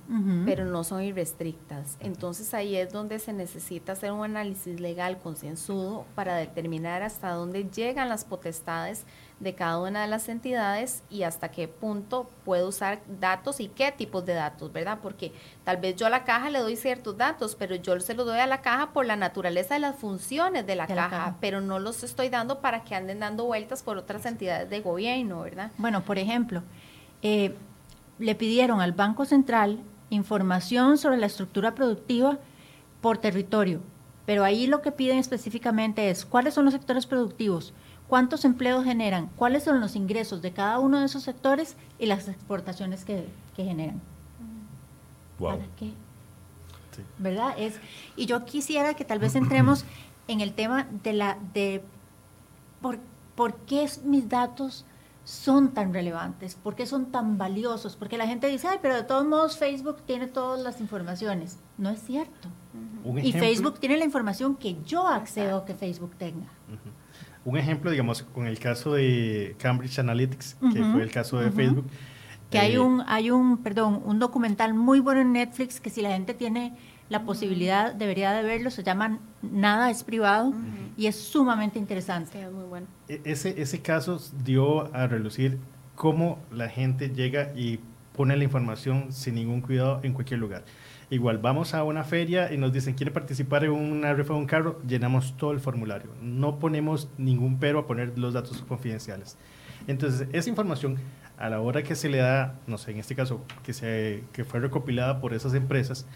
[0.45, 1.97] pero no son irrestrictas.
[1.99, 7.69] Entonces ahí es donde se necesita hacer un análisis legal concienzudo para determinar hasta dónde
[7.73, 9.05] llegan las potestades
[9.41, 13.91] de cada una de las entidades y hasta qué punto puedo usar datos y qué
[13.91, 14.99] tipos de datos, ¿verdad?
[15.01, 18.27] Porque tal vez yo a la caja le doy ciertos datos, pero yo se los
[18.27, 21.79] doy a la caja por la naturaleza de las funciones de la, caja, pero no
[21.79, 25.71] los estoy dando para que anden dando vueltas por otras entidades de gobierno, ¿verdad?
[25.79, 26.61] Bueno, por ejemplo,
[27.23, 27.55] eh,
[28.19, 29.79] le pidieron al Banco Central
[30.11, 32.37] información sobre la estructura productiva
[33.01, 33.81] por territorio,
[34.27, 37.73] pero ahí lo que piden específicamente es cuáles son los sectores productivos,
[38.11, 42.27] cuántos empleos generan, cuáles son los ingresos de cada uno de esos sectores y las
[42.27, 44.01] exportaciones que, generan.
[45.39, 45.93] ¿Para qué?
[47.19, 47.53] ¿Verdad?
[47.57, 47.79] Es,
[48.17, 49.85] y yo quisiera que tal vez entremos
[50.27, 51.83] en el tema de la de
[52.81, 52.99] por,
[53.35, 54.83] por qué mis datos
[55.23, 59.03] son tan relevantes, por qué son tan valiosos, porque la gente dice, ay, pero de
[59.03, 61.59] todos modos Facebook tiene todas las informaciones.
[61.77, 62.49] No es cierto.
[63.23, 66.49] Y Facebook tiene la información que yo accedo que Facebook tenga.
[67.43, 71.85] Un ejemplo, digamos, con el caso de Cambridge Analytics, que fue el caso de Facebook.
[72.51, 76.01] Que hay eh, un, hay un, perdón, un documental muy bueno en Netflix que si
[76.01, 76.73] la gente tiene
[77.09, 80.53] la posibilidad, debería de verlo, se llama Nada es privado
[80.97, 82.47] y es sumamente interesante.
[82.49, 82.87] muy bueno.
[83.09, 85.57] E, ese, ese caso dio a relucir
[85.95, 87.79] cómo la gente llega y
[88.15, 90.63] pone la información sin ningún cuidado en cualquier lugar.
[91.11, 94.45] Igual, vamos a una feria y nos dicen, ¿quiere participar en una rifa de un
[94.45, 94.79] carro?
[94.87, 96.09] Llenamos todo el formulario.
[96.21, 99.37] No ponemos ningún pero a poner los datos confidenciales.
[99.87, 100.95] Entonces, esa información,
[101.37, 104.45] a la hora que se le da, no sé, en este caso, que, se, que
[104.45, 106.07] fue recopilada por esas empresas,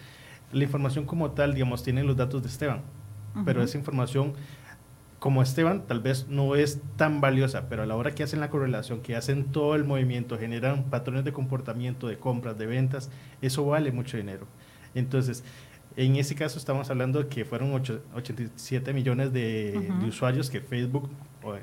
[0.50, 2.80] la información como tal, digamos, tiene los datos de Esteban.
[3.44, 4.32] Pero esa información,
[5.18, 8.48] como Esteban, tal vez no es tan valiosa, pero a la hora que hacen la
[8.48, 13.10] correlación, que hacen todo el movimiento, generan patrones de comportamiento, de compras, de ventas,
[13.42, 14.46] eso vale mucho dinero.
[14.96, 15.44] Entonces,
[15.96, 21.08] en ese caso estamos hablando de que fueron 87 millones de, usuarios que Facebook,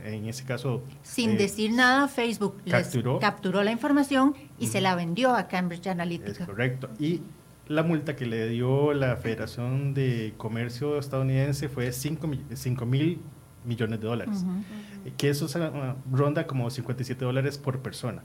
[0.05, 0.83] en ese caso...
[1.03, 5.87] Sin eh, decir nada, Facebook capturó, capturó la información y se la vendió a Cambridge
[5.87, 6.45] Analytica.
[6.45, 6.89] correcto.
[6.99, 7.21] Y
[7.67, 12.27] la multa que le dio la Federación de Comercio estadounidense fue 5
[12.85, 13.21] mil
[13.65, 14.43] millones de dólares,
[15.17, 15.47] que eso
[16.11, 18.23] ronda como 57 dólares por persona,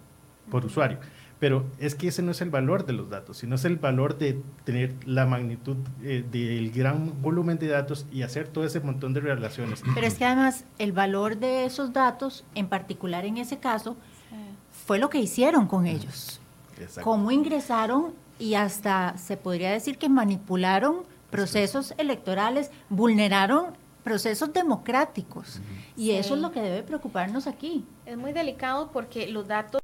[0.50, 0.98] por usuario.
[1.38, 4.18] Pero es que ese no es el valor de los datos, sino es el valor
[4.18, 9.14] de tener la magnitud eh, del gran volumen de datos y hacer todo ese montón
[9.14, 9.82] de relaciones.
[9.94, 13.96] Pero es que además el valor de esos datos, en particular en ese caso,
[14.86, 16.40] fue lo que hicieron con ellos.
[17.02, 25.60] Cómo ingresaron y hasta se podría decir que manipularon procesos electorales, vulneraron procesos democráticos.
[25.96, 27.84] Y eso es lo que debe preocuparnos aquí.
[28.06, 29.82] Es muy delicado porque los datos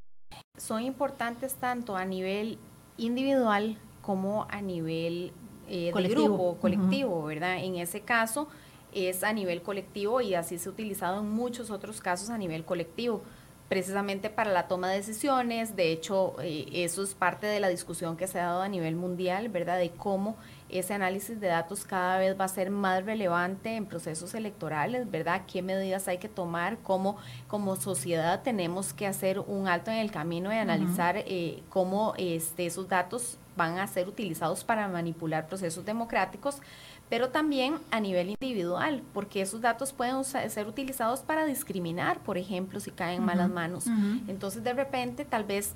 [0.56, 2.58] son importantes tanto a nivel
[2.96, 5.32] individual como a nivel
[5.68, 7.58] eh, de grupo, colectivo, ¿verdad?
[7.58, 8.48] En ese caso
[8.92, 12.64] es a nivel colectivo y así se ha utilizado en muchos otros casos a nivel
[12.64, 13.22] colectivo,
[13.68, 15.74] precisamente para la toma de decisiones.
[15.74, 18.94] De hecho, eh, eso es parte de la discusión que se ha dado a nivel
[18.94, 19.78] mundial, ¿verdad?
[19.78, 20.36] De cómo
[20.78, 25.42] ese análisis de datos cada vez va a ser más relevante en procesos electorales, ¿verdad?
[25.46, 26.78] ¿Qué medidas hay que tomar?
[26.82, 27.16] ¿Cómo
[27.48, 32.66] como sociedad tenemos que hacer un alto en el camino y analizar eh, cómo este,
[32.66, 36.60] esos datos van a ser utilizados para manipular procesos democráticos?
[37.08, 42.80] pero también a nivel individual, porque esos datos pueden ser utilizados para discriminar, por ejemplo,
[42.80, 43.86] si caen en malas manos.
[44.26, 45.74] Entonces, de repente, tal vez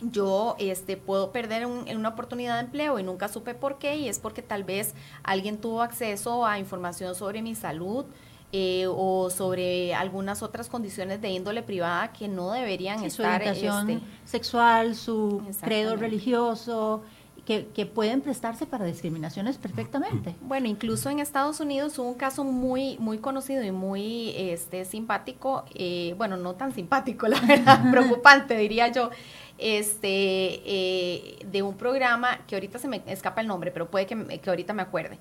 [0.00, 4.18] yo este, puedo perder una oportunidad de empleo y nunca supe por qué, y es
[4.18, 8.04] porque tal vez alguien tuvo acceso a información sobre mi salud
[8.50, 13.10] eh, o sobre algunas otras condiciones de índole privada que no deberían estar.
[13.10, 17.02] Su orientación este, sexual, su credo religioso,
[17.48, 20.36] que, que, pueden prestarse para discriminaciones perfectamente.
[20.42, 25.64] Bueno, incluso en Estados Unidos hubo un caso muy, muy conocido y muy este, simpático,
[25.74, 29.08] eh, bueno, no tan simpático, la verdad, preocupante, diría yo,
[29.56, 34.38] este, eh, de un programa que ahorita se me escapa el nombre, pero puede que,
[34.40, 35.18] que ahorita me acuerde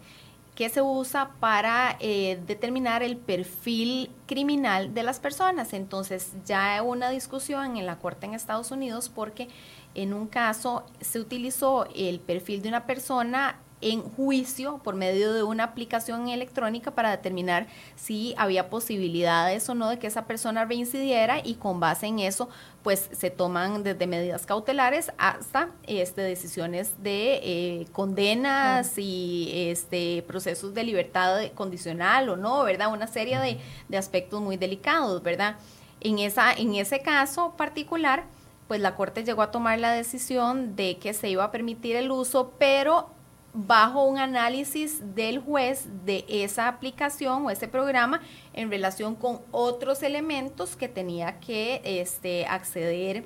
[0.58, 5.72] que se usa para eh, determinar el perfil criminal de las personas.
[5.72, 9.50] Entonces ya hubo una discusión en la Corte en Estados Unidos porque
[9.98, 15.44] en un caso se utilizó el perfil de una persona en juicio por medio de
[15.44, 21.42] una aplicación electrónica para determinar si había posibilidades o no de que esa persona reincidiera
[21.44, 22.50] y con base en eso
[22.82, 30.74] pues se toman desde medidas cautelares hasta este decisiones de eh, condenas y este procesos
[30.74, 32.92] de libertad condicional o no, ¿verdad?
[32.92, 35.58] Una serie de, de aspectos muy delicados, ¿verdad?
[36.00, 38.24] En, esa, en ese caso particular,
[38.68, 42.12] pues la Corte llegó a tomar la decisión de que se iba a permitir el
[42.12, 43.10] uso, pero
[43.54, 48.22] bajo un análisis del juez de esa aplicación o ese programa
[48.54, 53.26] en relación con otros elementos que tenía que este, acceder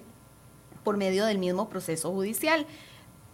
[0.83, 2.65] por medio del mismo proceso judicial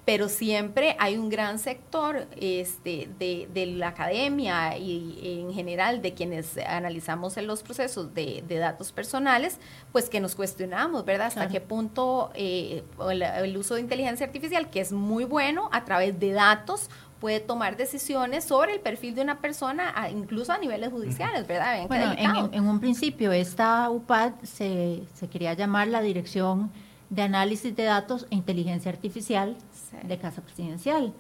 [0.07, 6.13] pero siempre hay un gran sector este, de, de, la academia y en general de
[6.13, 9.59] quienes analizamos en los procesos de, de, datos personales,
[9.91, 11.27] pues que nos cuestionamos, ¿verdad?
[11.27, 16.17] Hasta qué punto eh, el, uso de inteligencia artificial, que es muy bueno a través
[16.17, 16.89] de datos,
[17.19, 21.85] puede tomar decisiones sobre el perfil de una persona, incluso a niveles judiciales, ¿verdad?
[21.89, 26.71] bueno, en, en, un principio esta UPAD se, se quería llamar la Dirección
[27.09, 29.55] de Análisis de Datos e Inteligencia Artificial
[30.03, 31.13] de Casa Presidencial.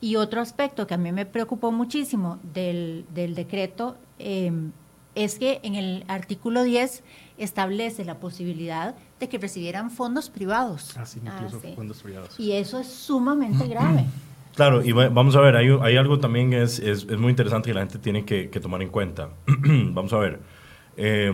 [0.00, 4.72] Y otro aspecto que a mí me preocupó muchísimo del, del decreto em,
[5.14, 7.02] es que en el artículo 10
[7.38, 10.94] establece la posibilidad de que recibieran fondos privados.
[10.96, 12.38] Ah, sí, incluso ah, fondos privados.
[12.38, 14.04] Y eso es sumamente grave.
[14.54, 17.70] Claro, y vamos a ver, hay, hay algo también que es, es, es, muy interesante
[17.70, 19.30] que la gente tiene que, que tomar en cuenta.
[19.66, 20.38] vamos a ver.
[20.96, 21.32] Eh,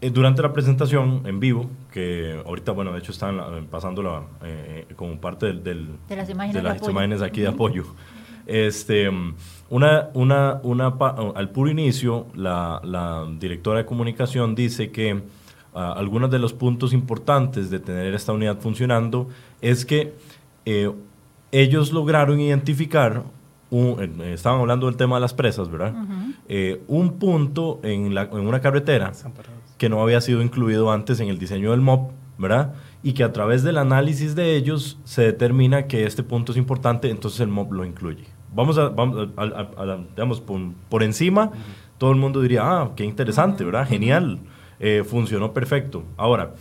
[0.00, 5.18] eh, durante la presentación en vivo, que ahorita, bueno, de hecho están pasándola eh, como
[5.18, 5.62] parte del,
[6.06, 6.28] de las
[6.86, 7.84] imágenes, aquí de apoyo.
[8.44, 9.08] Este,
[9.70, 10.94] una, una, una,
[11.34, 15.22] al puro inicio, la, la directora de comunicación dice que
[15.74, 19.30] ah, algunos de los puntos importantes de tener esta unidad funcionando
[19.62, 20.12] es que
[20.66, 20.92] eh,
[21.50, 23.22] ellos lograron identificar
[23.70, 25.94] un, estaban hablando del tema de las presas, ¿verdad?
[26.88, 29.14] un punto en, la, en una carretera
[29.78, 32.74] que no había sido incluido antes en el diseño del MOP, ¿verdad?
[33.02, 37.10] Y que a través del análisis de ellos se determina que este punto es importante,
[37.10, 38.24] entonces el MOP lo incluye.
[38.54, 41.50] Vamos a, vamos a, digamos, por, encima,
[41.98, 43.86] todo el mundo diría, ah, qué interesante, ¿verdad?
[43.86, 44.40] Genial,
[44.80, 46.04] eh, funcionó perfecto.
[46.16, 46.54] Ahora,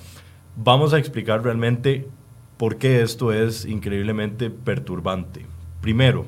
[0.58, 2.08] vamos a explicar realmente
[2.58, 5.46] por qué esto es increíblemente perturbante.
[5.82, 6.26] Primero,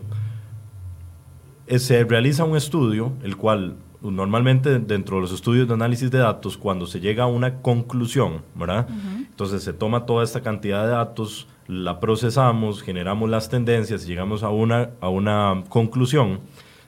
[1.67, 3.76] eh, se realiza un estudio, el cual
[4.12, 8.41] normalmente dentro de los estudios de análisis de datos, cuando se llega a una conclusión,
[8.56, 8.88] ¿verdad?
[9.17, 14.43] Entonces se toma toda esta cantidad de datos, la procesamos, generamos las tendencias y llegamos
[14.43, 16.39] a una, a una conclusión,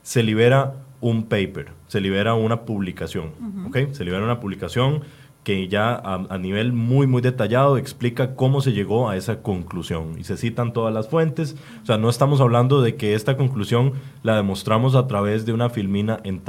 [0.01, 3.31] se libera un paper, se libera una publicación,
[3.67, 3.91] ¿ok?
[3.91, 5.01] Se libera una publicación
[5.43, 10.15] que ya a, nivel muy, muy detallado explica cómo se llegó a esa conclusión.
[10.19, 11.55] Y se citan todas las fuentes.
[11.81, 15.69] O sea, no estamos hablando de que esta conclusión la demostramos a través de una
[15.69, 16.39] filmina en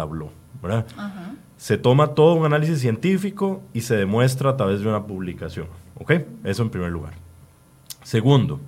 [1.56, 5.66] Se toma todo un análisis científico y se demuestra a través de una publicación.
[5.98, 6.12] ¿Ok?
[6.44, 7.12] Eso en primer lugar.
[8.02, 8.60] Segundo,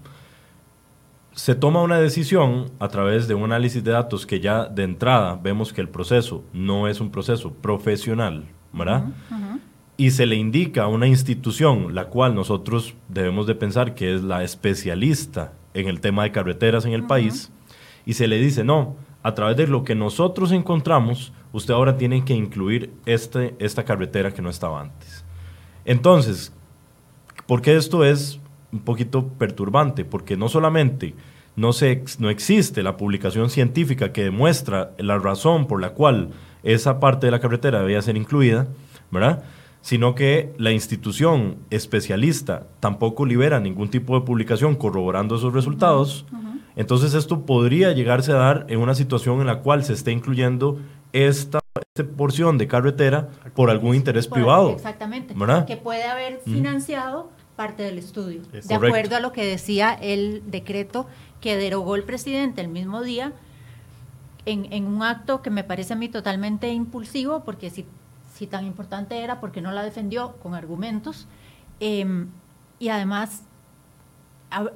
[1.34, 5.38] se toma una decisión a través de un análisis de datos que ya de entrada
[5.42, 9.04] vemos que el proceso no es un proceso profesional, ¿verdad?
[9.96, 14.22] Y se le indica a una institución, la cual nosotros debemos de pensar que es
[14.22, 17.50] la especialista en el tema de carreteras en el país,
[18.04, 22.24] y se le dice, no, a través de lo que nosotros encontramos, usted ahora tiene
[22.24, 25.24] que incluir este, esta carretera que no estaba antes.
[25.84, 26.52] Entonces,
[27.46, 28.40] ¿por qué esto es
[28.72, 30.04] un poquito perturbante?
[30.04, 31.14] Porque no solamente
[31.56, 36.30] no, se, no existe la publicación científica que demuestra la razón por la cual
[36.62, 38.68] esa parte de la carretera debía ser incluida,
[39.10, 39.44] ¿verdad?
[39.82, 46.24] sino que la institución especialista tampoco libera ningún tipo de publicación corroborando esos resultados.
[46.76, 50.78] Entonces esto podría llegarse a dar en una situación en la cual se esté incluyendo
[51.12, 51.60] esta,
[52.16, 54.70] porción de carretera por algún interés privado.
[54.70, 55.34] Exactamente.
[55.66, 58.42] Que puede haber financiado parte del estudio.
[58.50, 61.06] de acuerdo a lo que decía el decreto
[61.40, 63.32] que derogó el presidente el mismo día,
[64.46, 67.86] en, un acto que me parece a mí totalmente impulsivo, porque si,
[68.34, 71.28] si tan importante era, porque no la defendió con argumentos,
[71.80, 72.28] em,
[72.78, 73.42] y además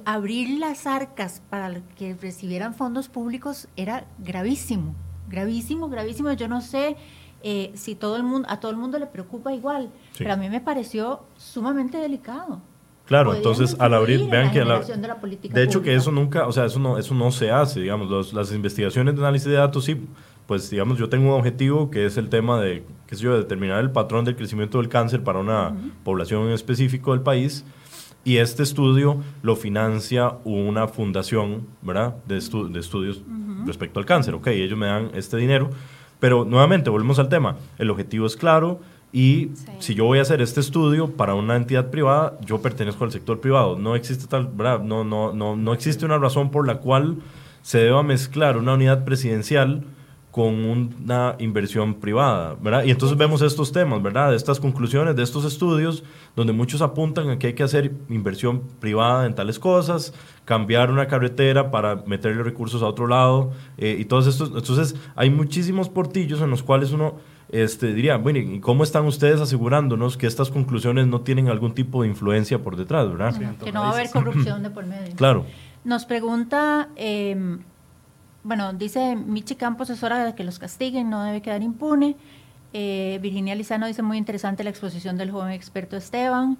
[0.05, 4.95] abrir las arcas para que recibieran fondos públicos era gravísimo,
[5.27, 6.31] gravísimo, gravísimo.
[6.33, 6.95] Yo no sé
[7.43, 10.49] eh, si todo el mundo, a todo el mundo le preocupa igual, pero a mí
[10.49, 12.61] me pareció sumamente delicado.
[13.05, 16.97] Claro, entonces al abrir, vean que de, hecho que eso nunca, o sea, eso no,
[16.97, 19.97] eso no se hace, digamos, las investigaciones de análisis de datos sí,
[20.45, 23.79] pues digamos, yo tengo un objetivo que es el tema de, qué sé yo, determinar
[23.79, 25.73] el patrón del crecimiento del cáncer para una
[26.03, 27.63] población en específico del país,
[28.27, 33.21] y este estudio lo financia una fundación, ¿verdad?, de, de estudios
[33.65, 35.69] respecto al cáncer, ok, ellos me dan este dinero,
[36.19, 38.81] pero nuevamente, volvemos al tema, el objetivo es claro,
[39.13, 43.13] y si yo voy a hacer este estudio para una entidad privada, yo pertenezco al
[43.13, 43.79] sector privado.
[43.79, 47.15] No existe tal, No, no, no, no existe una razón por la cual
[47.61, 49.85] se deba mezclar una unidad presidencial
[50.37, 52.83] con una inversión privada, ¿verdad?
[52.83, 54.29] Y entonces vemos estos temas, ¿verdad?
[54.29, 56.03] De estas conclusiones, de estos estudios,
[56.35, 60.13] donde muchos apuntan a que hay que hacer inversión privada en tales cosas,
[60.45, 64.49] cambiar una carretera para meterle recursos a otro lado, eh, y todos estos.
[64.49, 67.15] Entonces, hay muchísimos portillos en los cuales uno
[67.49, 72.03] este, diría, bueno, ¿y cómo están ustedes asegurándonos que estas conclusiones no tienen algún tipo
[72.03, 73.57] de influencia por detrás, verdad?
[73.63, 75.15] que no va a haber corrupción de por medio.
[75.15, 75.47] Claro.
[75.83, 77.61] Nos pregunta, em,
[78.47, 82.15] bueno, dice Michi Campos, es hora de que los castiguen, no debe quedar impune.
[82.71, 86.57] Eh, Virginia Lizano dice, muy interesante la exposición del joven experto Esteban.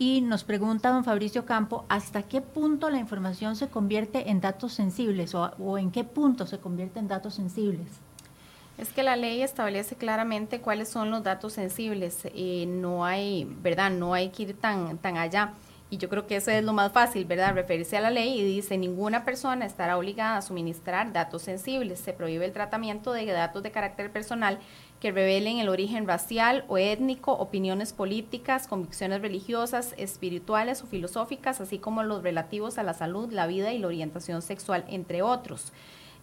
[0.00, 4.72] Y nos pregunta don Fabricio Campo, ¿hasta qué punto la información se convierte en datos
[4.72, 7.86] sensibles o, en qué punto se convierte en datos sensibles?
[8.76, 12.18] Es que la ley establece claramente cuáles son los datos sensibles.
[12.34, 13.92] Eh, no hay, ¿verdad?
[13.92, 15.54] No hay que ir tan, tan allá.
[15.90, 17.54] Y yo creo que eso es lo más fácil, ¿verdad?
[17.54, 21.98] Referirse a la ley y dice, ninguna persona estará obligada a suministrar datos sensibles.
[21.98, 24.58] Se prohíbe el tratamiento de datos de carácter personal
[25.00, 31.78] que revelen el origen racial o étnico, opiniones políticas, convicciones religiosas, espirituales o filosóficas, así
[31.78, 35.72] como los relativos a la salud, la vida y la orientación sexual, entre otros.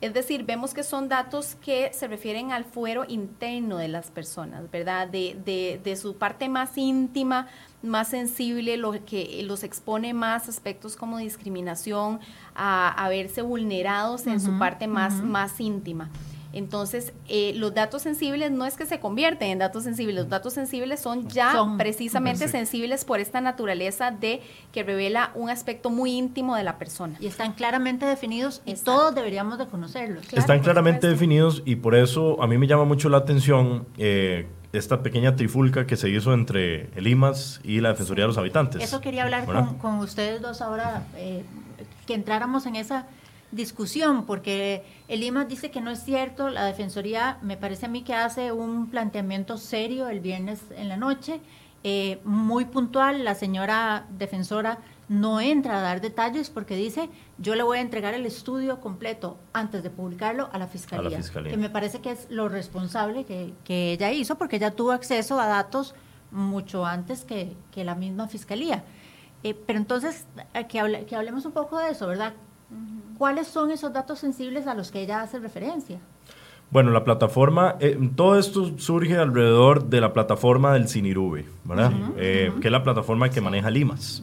[0.01, 4.69] Es decir, vemos que son datos que se refieren al fuero interno de las personas,
[4.69, 5.07] ¿verdad?
[5.07, 7.47] De, de, su parte más íntima,
[7.85, 12.19] más sensible, lo que los expone más aspectos como discriminación,
[12.55, 16.09] a, verse vulnerados en su parte más, más íntima.
[16.55, 20.53] Entonces, eh, los datos sensibles no es que se convierten en datos sensibles, los datos
[20.53, 26.55] sensibles son ya precisamente sensibles por esta naturaleza de que revela un aspecto muy íntimo
[26.55, 27.17] de la persona.
[27.19, 30.31] Y están claramente definidos y todos deberíamos de conocerlos.
[30.31, 34.47] están claramente definidos y por eso a mí me llama mucho la atención eh,
[34.79, 38.83] esta pequeña trifulca que se hizo entre el IMAS y la Defensoría de los Habitantes.
[38.83, 39.45] Eso quería hablar
[39.79, 41.43] con, ustedes dos ahora, eh,
[42.05, 43.07] que entráramos en esa
[43.51, 48.03] discusión, porque el IMAS dice que no es cierto, la Defensoría me parece a mí
[48.03, 51.39] que hace un planteamiento serio el viernes en la noche,
[51.83, 57.63] eh, muy puntual, la señora defensora no entra a dar detalles porque dice, yo le
[57.63, 61.99] voy a entregar el estudio completo antes de publicarlo a la Fiscalía, que me parece
[62.01, 65.95] que es lo responsable que, que, ella hizo porque ella tuvo acceso a datos
[66.31, 68.83] mucho antes que, que la misma Fiscalía.
[69.43, 72.33] Eh, pero entonces, eh, que, que hablemos un poco de eso, ¿verdad?
[73.17, 75.99] ¿Cuáles son esos datos sensibles a los que ella hace referencia?
[76.71, 81.93] Bueno, la plataforma, eh, todo esto surge alrededor de la plataforma del Cinirube, ¿verdad?
[82.17, 84.21] Eh, que es la plataforma que maneja Limas.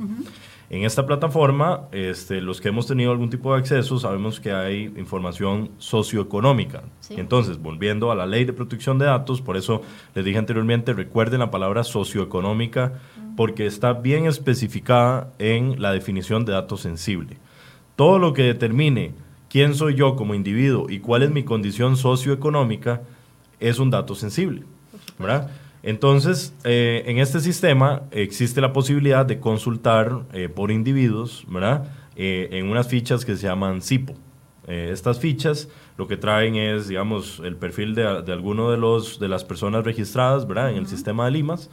[0.73, 4.93] En esta plataforma, este, los que hemos tenido algún tipo de acceso, sabemos que hay
[4.97, 6.83] información socioeconómica.
[7.11, 9.83] Entonces, volviendo a la ley de protección de datos, por eso
[10.15, 12.95] les dije anteriormente, recuerden la palabra socioeconómica,
[13.37, 17.37] porque está bien especificada en la definición de datos sensible
[17.97, 19.15] todo lo que determine
[19.49, 23.03] quién soy yo como individuo y cuál es mi condición socioeconómica
[23.61, 24.65] es un dato sensible,
[25.19, 25.51] ¿verdad?
[25.83, 31.93] Entonces, eh, en este sistema existe la posibilidad de consultar eh, por individuos, ¿verdad?
[32.15, 34.15] Eh, en unas fichas que se llaman CIPO.
[34.69, 35.69] estas fichas
[35.99, 39.85] lo que traen es, digamos, el perfil de, de alguno de, los, de las personas
[39.85, 40.71] registradas, ¿verdad?
[40.71, 41.71] En el sistema de Limas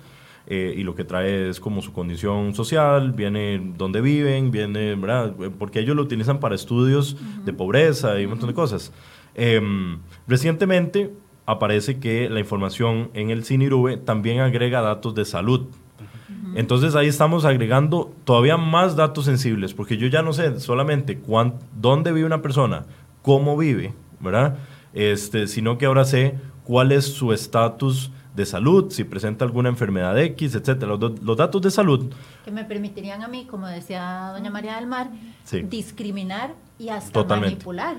[0.52, 5.36] y lo que trae es como su condición social, viene dónde viven, viene, ¿verdad?
[5.60, 8.92] Porque ellos lo utilizan para estudios de pobreza y un montón de cosas.
[9.36, 11.12] Em, recientemente
[11.50, 15.66] aparece que la información en el CINIRUBE también agrega datos de salud.
[16.54, 21.20] Entonces ahí estamos agregando todavía más datos sensibles, porque yo ya no sé solamente
[21.76, 22.86] dónde vive una persona,
[23.24, 24.58] cómo vive, ¿verdad?
[24.94, 26.36] Este, sino que ahora sé
[26.66, 30.98] cuál es su estatus de salud, si presenta alguna enfermedad X, etcétera.
[30.98, 32.14] Los, datos de salud.
[32.46, 35.10] Que me permitirían a mí, como decía doña María del Mar,
[35.64, 37.98] discriminar y hasta manipular.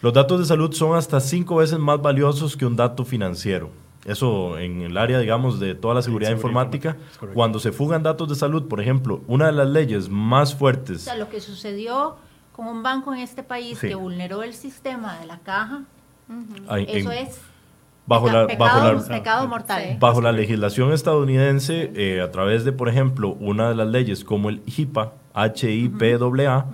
[0.00, 3.70] Los datos de salud son hasta cinco veces más valiosos que un dato financiero.
[4.06, 6.96] eso en el área, digamos, de toda la seguridad, seguridad informática,
[7.32, 11.00] cuando se fugan datos de salud, por ejemplo, una de las leyes más O fuertes,
[11.00, 12.16] sea, lo que sucedió
[12.52, 13.88] con un banco en este país Sí.
[13.88, 15.84] que vulneró el sistema de la caja,
[16.68, 17.40] ay, eso en- es
[18.06, 19.82] bajo la, pecado, bajo la, pecado mortal.
[19.92, 19.96] Sí.
[19.98, 24.50] bajo la legislación estadounidense, eh, a través de, por ejemplo, una de las leyes como
[24.50, 26.66] el HIPAA, H-I-P-A-A,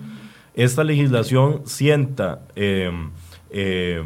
[0.54, 2.90] esta legislación sienta, eh,
[3.50, 4.02] eh,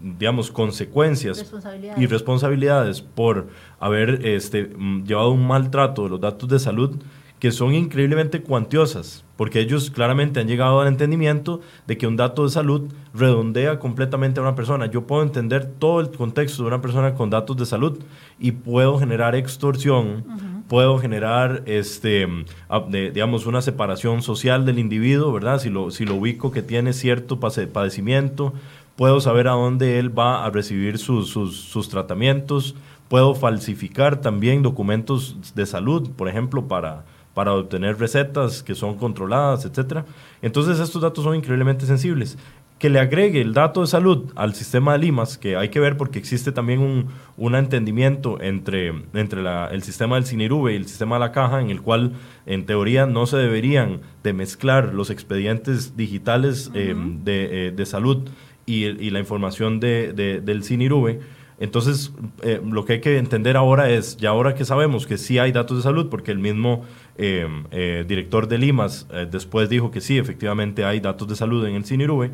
[0.00, 2.02] digamos, consecuencias Responsabilidades.
[2.02, 3.48] y responsabilidades por
[3.80, 6.96] haber este, mm, llevado un maltrato de los datos de salud
[7.38, 12.44] que son increíblemente cuantiosas, porque ellos claramente han llegado al entendimiento de que un dato
[12.44, 14.86] de salud redondea completamente a una persona.
[14.86, 18.00] Yo puedo entender todo el contexto de una persona con datos de salud
[18.40, 22.28] y puedo generar extorsión, puedo generar, este,
[22.68, 25.58] ah, digamos, una separación social del individuo, ¿verdad?
[25.58, 28.52] Si lo, si lo ubico que tiene cierto padecimiento,
[28.94, 32.74] puedo saber a dónde él va a recibir sus, sus, sus tratamientos,
[33.08, 39.64] puedo falsificar también documentos de salud, por ejemplo, para, para obtener recetas que son controladas,
[39.64, 40.04] etcétera.
[40.42, 42.36] Entonces estos datos son increíblemente sensibles.
[42.78, 45.96] Que le agregue el dato de salud al sistema de Limas, que hay que ver
[45.96, 47.06] porque existe también un,
[47.36, 51.60] un entendimiento entre, entre la- el sistema del Cinirube y el sistema de la caja,
[51.60, 52.12] en el cual
[52.46, 58.28] en teoría no se deberían de mezclar los expedientes digitales eh, de, eh, de salud
[58.64, 61.18] y, y la información de, de- del Cinirube.
[61.60, 62.12] Entonces,
[62.44, 65.50] eh, lo que hay que entender ahora es, ya ahora que sabemos que sí hay
[65.50, 66.84] datos de salud, porque el mismo
[67.16, 71.74] eh, eh, director de Limas después dijo que sí, efectivamente hay datos de salud en
[71.74, 72.30] el Cinirube,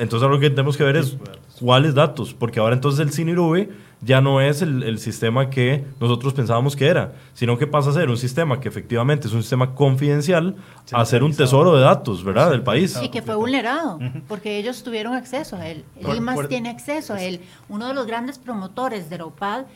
[0.00, 1.16] entonces ahora lo que tenemos que ver es
[1.60, 3.70] cuáles datos, porque ahora entonces el Cinirube
[4.00, 7.92] ya no es el, el sistema que nosotros pensábamos que era, sino que pasa a
[7.92, 10.56] ser un sistema que efectivamente es un sistema confidencial
[10.92, 12.50] a ser un tesoro de datos, ¿verdad?
[12.50, 12.98] Del país.
[13.02, 15.84] Y que fue vulnerado, porque ellos tuvieron acceso a él.
[15.96, 17.40] El Por- IMAS por- tiene acceso a él.
[17.68, 19.66] Uno de los grandes promotores de la OPAD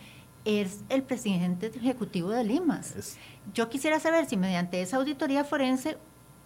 [0.46, 2.96] es el presidente ejecutivo del IMAS.
[2.96, 3.18] Es-
[3.52, 5.98] Yo quisiera saber si mediante esa auditoría forense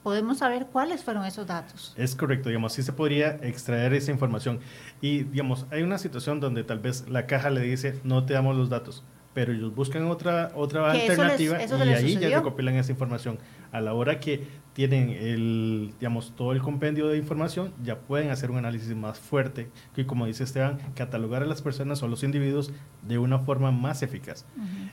[0.02, 1.92] podemos saber cuáles fueron esos datos.
[1.96, 4.60] Es correcto, digamos, sí se podría extraer esa información.
[5.00, 8.56] Y, digamos, hay una situación donde tal vez la caja le dice, no te damos
[8.56, 12.28] los datos, pero ellos buscan otra, otra Que eso les- alternativa eso y ahí sucedió.
[12.30, 13.38] ya recopilan esa información.
[13.70, 18.50] A la hora que tienen el, digamos, todo el compendio de información, ya pueden hacer
[18.50, 22.72] un análisis más fuerte y, como dice Esteban, catalogar a las personas o los individuos
[23.02, 24.46] de una forma más eficaz.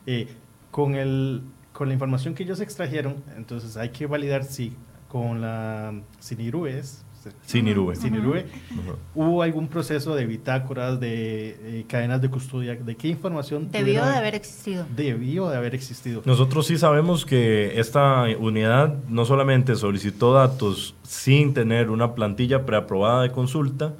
[0.06, 0.28] Eh,
[0.72, 1.42] con, el,
[1.72, 4.74] con la información que ellos extrajeron, entonces hay que validar si
[5.16, 7.06] con la Sinirube, ¿es?
[7.48, 7.96] Cinirube.
[7.96, 8.98] Sinirube, Ujú.
[9.16, 14.12] hubo algún proceso de bitácoras, de eh, cadenas de custodia, de qué información Debió tuvieron-
[14.12, 14.86] de haber existido.
[14.94, 16.22] debió de haber existido.
[16.26, 23.22] Nosotros sí sabemos que esta unidad no solamente solicitó datos sin tener una plantilla preaprobada
[23.24, 23.94] de consulta,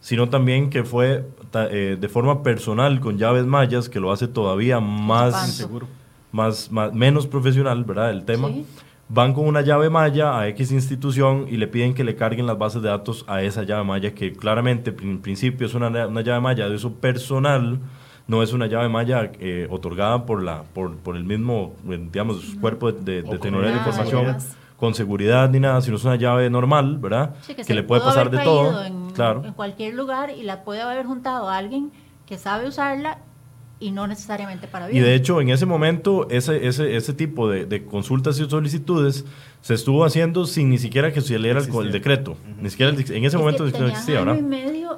[0.00, 4.28] sino también que fue ta- eh, de forma personal con llaves mayas, que lo hace
[4.28, 5.50] todavía más.
[5.56, 5.86] Seguro.
[6.30, 8.10] más, más- menos profesional, ¿verdad?
[8.10, 8.48] El tema.
[8.48, 8.64] Sí.
[9.14, 12.56] Van con una llave maya a X institución y le piden que le carguen las
[12.56, 16.40] bases de datos a esa llave maya, que claramente en principio es una, una llave
[16.40, 17.78] maya de uso personal,
[18.26, 22.90] no es una llave maya eh, otorgada por, la, por, por el mismo, digamos, cuerpo
[22.90, 24.36] de, de- de tecnología de nada, información
[24.78, 27.34] con seguridad ni nada, sino es una llave normal, ¿verdad?
[27.42, 28.82] Sí, que se le puede pasar haber de todo.
[28.84, 29.44] En, claro.
[29.44, 31.92] en cualquier lugar y la puede haber juntado a alguien
[32.24, 33.18] que sabe usarla
[33.82, 35.04] y no necesariamente para Y bien.
[35.04, 39.24] de hecho, en ese momento, ese, ese, ese tipo de, de consultas y solicitudes
[39.60, 42.36] se estuvo haciendo sin ni siquiera que se leyera el, el decreto.
[42.60, 44.42] Ni siquiera el- en ese Es momento que no existía, año ¿verdad?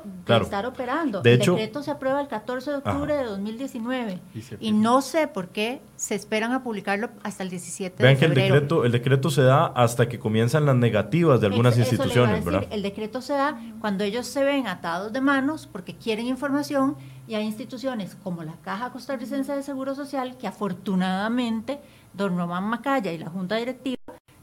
[0.03, 0.45] De Claro.
[0.45, 1.20] estar operando.
[1.22, 3.22] De el hecho- decreto se aprueba el 14 de octubre Ajá.
[3.22, 4.20] de 2019
[4.61, 8.18] Y y no sé por qué se esperan a publicarlo hasta el 17 Vean de
[8.20, 8.55] que el febrero.
[8.55, 12.68] decreto, el decreto se da hasta que comienzan las negativas de algunas instituciones, decir, ¿verdad?
[12.72, 17.34] El decreto se da cuando ellos se ven atados de manos porque quieren información y
[17.36, 21.80] hay instituciones como la Caja Costarricense de Seguro Social que afortunadamente
[22.12, 23.97] don Román Macaya y la Junta Directiva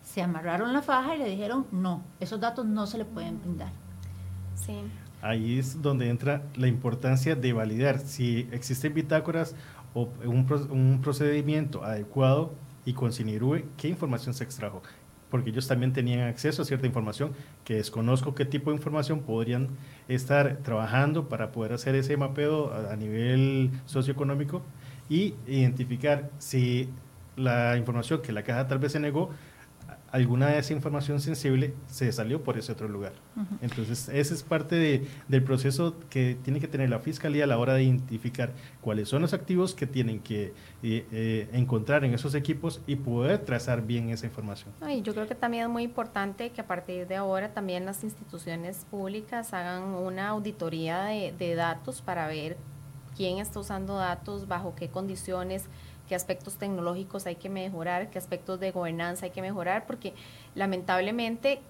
[0.03, 3.71] se amarraron la faja y le dijeron no, esos datos no se le pueden brindar.
[4.55, 4.73] Sí.
[5.21, 9.55] Ahí es donde entra la importancia de validar si existen bitácoras
[9.93, 12.53] o un, un procedimiento adecuado
[12.85, 14.81] y con Sinirue, qué información se extrajo.
[15.29, 17.31] Porque ellos también tenían acceso a cierta información
[17.63, 19.69] que desconozco qué tipo de información podrían
[20.07, 24.61] estar trabajando para poder hacer ese mapeo a, a nivel socioeconómico
[25.09, 26.89] y identificar si
[27.37, 29.29] la información que la caja tal vez se negó,
[30.11, 33.13] alguna de esa información sensible se salió por ese otro lugar.
[33.61, 37.57] Entonces, ese es parte de- del proceso que tiene que tener la Fiscalía a la
[37.57, 38.51] hora de identificar
[38.81, 40.53] cuáles son los activos que tienen que
[40.83, 44.73] eh, eh, encontrar en esos equipos y poder trazar bien esa información.
[44.89, 48.03] Y yo creo que también es muy importante que a partir de ahora también las
[48.03, 52.57] instituciones públicas hagan una auditoría de, de datos para ver
[53.15, 55.65] quién está usando datos, bajo qué condiciones,
[56.11, 60.13] qué aspectos tecnológicos hay que mejorar, qué aspectos de gobernanza hay que mejorar, porque
[60.55, 61.61] lamentablemente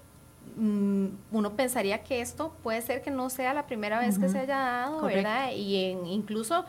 [0.56, 4.40] mm, uno pensaría que esto puede ser que no sea la primera vez que se
[4.40, 5.52] haya dado, ¿verdad?
[5.52, 6.64] Y en, incluso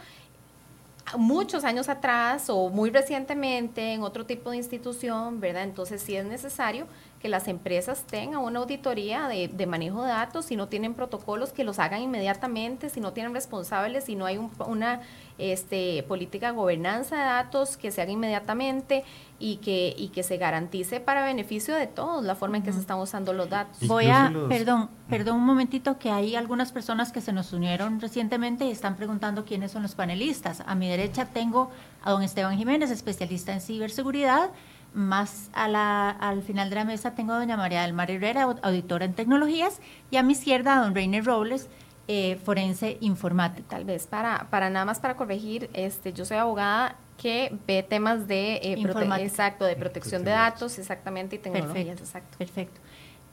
[1.18, 5.64] muchos años atrás o muy recientemente en otro tipo de institución, ¿verdad?
[5.64, 6.86] Entonces sí es necesario
[7.24, 11.64] que las empresas tengan una auditoría de, manejo de datos, si no tienen protocolos, que
[11.64, 15.02] los hagan inmediatamente, si no tienen responsables, si no hay una
[15.38, 19.04] este, política de gobernanza de datos, que se haga inmediatamente
[19.40, 22.80] y que, y que se garantice para beneficio de todos la forma en que se
[22.80, 23.88] están usando los datos.
[23.88, 28.66] Voy a, perdón, perdón un momentito, que hay algunas personas que se nos unieron recientemente
[28.66, 30.64] y están preguntando quiénes son los panelistas.
[30.66, 31.72] A mi derecha tengo
[32.04, 34.52] a don Esteban Jiménez, especialista en ciberseguridad,
[34.94, 38.44] más a la, al final de la mesa tengo a doña María del Mar Herrera,
[38.62, 39.80] auditora en tecnologías,
[40.12, 41.68] y a mi izquierda a don Reiner Robles,
[42.08, 43.68] eh, forense informático.
[43.70, 48.28] Tal vez para, para nada más para corregir, este, yo soy abogada que ve temas
[48.28, 48.76] de, eh,
[49.20, 52.38] exacto, de protección de datos, exactamente, y tecnologías, perfecto, exacto.
[52.38, 52.82] Perfecto.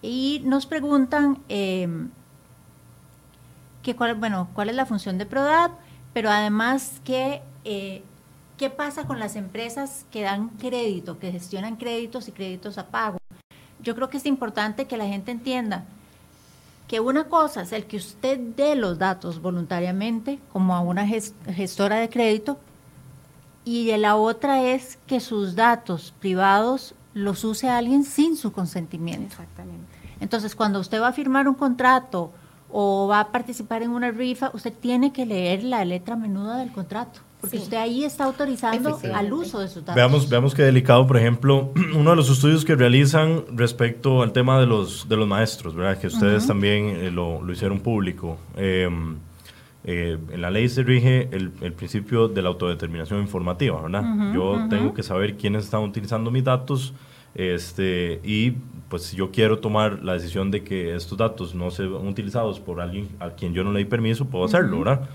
[0.03, 1.89] Y nos preguntan eh,
[3.83, 5.73] que cuál, bueno, cuál es la función de PRODAP,
[6.13, 8.03] pero además que eh,
[8.61, 13.17] ¿Qué pasa con las empresas que dan crédito, que gestionan créditos y créditos a pago?
[13.81, 15.87] Yo creo que es importante que la gente entienda
[16.91, 22.01] que una cosa es el que usted dé los datos voluntariamente, como a una gestora
[22.01, 22.59] de crédito,
[23.65, 29.27] y la otra es que sus datos privados los use alguien sin su consentimiento.
[29.29, 29.87] Exactamente.
[30.19, 32.33] Entonces, cuando usted va a firmar un contrato
[32.73, 36.73] o va a participar en una rifa, usted tiene que leer la letra menuda del
[36.73, 37.21] contrato.
[37.41, 39.95] Porque usted ahí está autorizando al uso de sus datos.
[39.95, 44.61] Veamos, veamos qué delicado, por ejemplo, uno de los estudios que realizan respecto al tema
[44.61, 45.99] de los, de los maestros, ¿verdad?
[45.99, 48.39] que ustedes también eh, lo, lo, hicieron público.
[48.57, 49.17] Em,
[49.85, 54.35] eh, en la ley se rige el, el, principio de la autodeterminación informativa, ¿verdad?
[54.35, 56.93] Yo tengo que saber quiénes están utilizando mis datos
[57.35, 58.55] este, y
[58.91, 62.81] pues si yo quiero tomar la decisión de que estos datos no sean utilizados por
[62.81, 65.09] alguien a quien yo no le di permiso, puedo hacerlo, ¿verdad?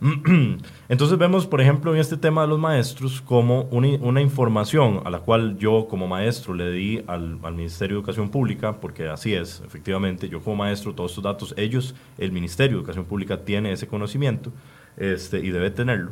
[0.88, 5.20] Entonces vemos, por ejemplo, en este tema de los maestros, como una, información a la
[5.20, 10.28] cual yo como maestro le di al, Ministerio de Educación Pública, porque así es, efectivamente,
[10.28, 14.52] yo como maestro, todos estos datos, ellos, el Ministerio de Educación Pública tiene ese conocimiento.
[14.98, 16.10] Este, y debe tenerlo.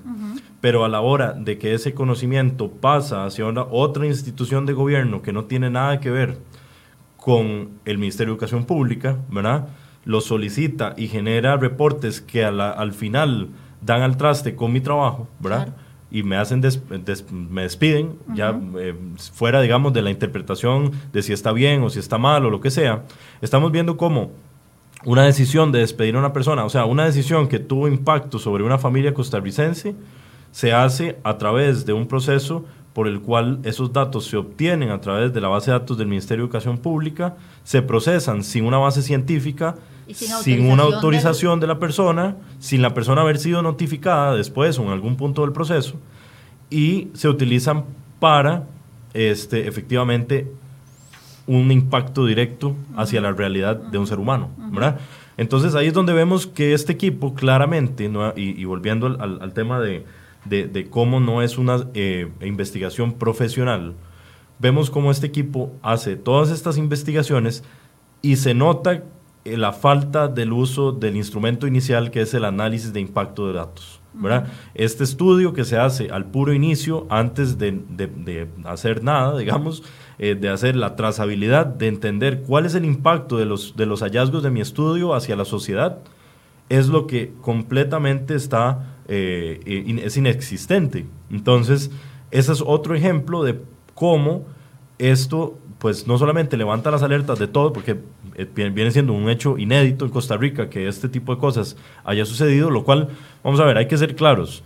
[0.62, 5.34] Pero a la hora de que ese conocimiento pasa hacia otra institución de gobierno que
[5.34, 6.38] no tiene nada que ver
[7.20, 9.68] con el Ministerio de Educación Pública, ¿verdad?
[10.04, 13.48] Lo solicita y genera reportes que al final
[13.82, 15.76] dan al traste con mi trabajo, ¿verdad?
[16.10, 16.60] Y me hacen
[17.30, 18.94] me despiden, ya eh,
[19.32, 22.60] fuera, digamos, de la interpretación de si está bien o si está mal o lo
[22.60, 23.04] que sea.
[23.40, 24.32] Estamos viendo cómo
[25.04, 28.64] una decisión de despedir a una persona, o sea, una decisión que tuvo impacto sobre
[28.64, 29.94] una familia costarricense,
[30.50, 35.00] se hace a través de un proceso por el cual esos datos se obtienen a
[35.00, 38.78] través de la base de datos del Ministerio de Educación Pública, se procesan sin una
[38.78, 39.76] base científica,
[40.08, 44.88] sin, una autorización de la persona, sin la persona haber sido notificada después o en
[44.88, 45.94] algún punto del proceso,
[46.68, 47.84] y se utilizan
[48.18, 48.64] para
[49.14, 50.50] este, efectivamente
[51.46, 54.98] un impacto directo hacia la realidad de un ser humano, ¿verdad?
[55.36, 60.04] Entonces ahí es donde vemos que este equipo claramente, y, volviendo al tema de,
[60.44, 63.94] de, cómo no es una eh, investigación profesional,
[64.58, 67.64] vemos cómo este equipo hace todas estas investigaciones
[68.22, 69.02] y se nota
[69.44, 73.54] eh, la falta del uso del instrumento inicial que es el análisis de impacto de
[73.54, 74.00] datos.
[74.12, 74.48] ¿verdad?
[74.74, 79.82] Este estudio que se hace al puro inicio, antes de, hacer nada, digamos,
[80.18, 84.02] eh, de hacer la trazabilidad, de entender cuál es el impacto de los, de los
[84.02, 85.98] hallazgos de mi estudio hacia la sociedad,
[86.68, 91.04] es lo que completamente está eh, es inexistente.
[91.30, 91.90] Entonces,
[92.30, 93.60] ese es otro ejemplo de
[93.94, 94.44] cómo
[94.98, 97.98] esto, pues no solamente levanta las alertas de todo, porque
[98.36, 102.24] eh, viene siendo un hecho inédito en Costa Rica que este tipo de cosas haya
[102.24, 103.08] sucedido, lo cual,
[103.42, 104.62] vamos a ver, hay que ser claros.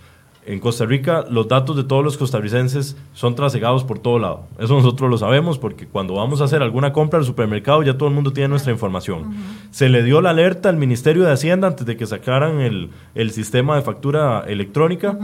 [0.47, 4.47] En Costa Rica los datos de todos los costarricenses son trasegados por todo lado.
[4.59, 8.09] Eso nosotros lo sabemos porque cuando vamos a hacer alguna compra al supermercado ya todo
[8.09, 9.35] el mundo tiene nuestra información.
[9.71, 12.91] Se le dio la alerta al Ministerio de Hacienda antes de que sacaran el,
[13.31, 15.19] sistema de factura electrónica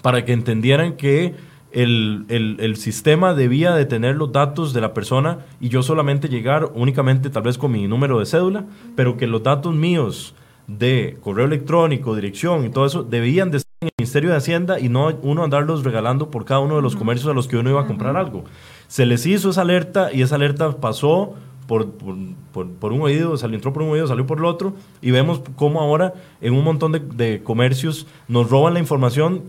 [0.00, 1.34] para que entendieran que
[1.72, 6.70] el, el, sistema debía de tener los datos de la persona y yo solamente llegar
[6.74, 8.64] únicamente tal vez con mi número de cédula,
[8.96, 10.34] pero que los datos míos
[10.66, 14.88] de correo electrónico, dirección y todo eso debían de en el Ministerio de Hacienda y
[14.88, 17.82] no uno andarlos regalando por cada uno de los comercios a los que uno iba
[17.82, 18.44] a comprar algo.
[18.88, 21.34] Se les hizo esa alerta y esa alerta pasó
[21.68, 25.42] por, por, un oído, salió, entró por un oído, salió por el otro, y vemos
[25.54, 29.42] cómo ahora en un montón de, de comercios nos roban la información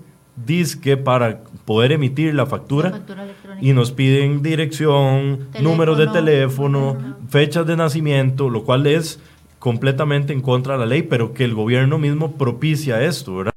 [0.46, 3.02] disque para poder emitir la factura,
[3.62, 6.98] y nos piden dirección, números de teléfono,
[7.30, 9.22] fechas de nacimiento, lo cual es
[9.58, 13.54] completamente en contra de la ley, pero que el gobierno mismo propicia esto, ¿verdad?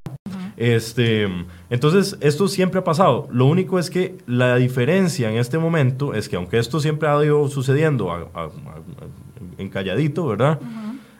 [0.62, 1.28] Este,
[1.70, 3.26] entonces, esto siempre ha pasado.
[3.32, 7.24] Lo único es que la diferencia en este momento es que aunque esto siempre ha
[7.24, 8.30] ido sucediendo
[9.58, 10.60] en calladito, ¿verdad?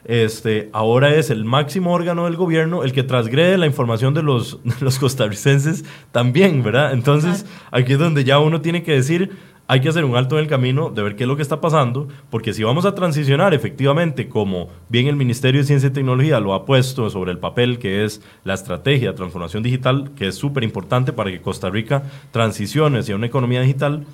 [0.05, 4.59] este, ahora es el máximo órgano del gobierno el que transgrede la información de los,
[4.81, 6.93] los costarricenses también, ¿verdad?
[6.93, 9.33] Entonces, aquí es donde ya uno tiene que decir,
[9.73, 11.63] hay que hacer un alto en el camino de ver qué es lo que está
[11.63, 16.41] pasando, porque si vamos a transicionar efectivamente, como bien el Ministerio de Ciencia y Tecnología
[16.41, 20.35] lo ha puesto sobre el papel, que es la estrategia de transformación digital, que es
[20.35, 22.03] súper importante para que Costa Rica
[22.33, 24.05] transicione hacia una economía digital,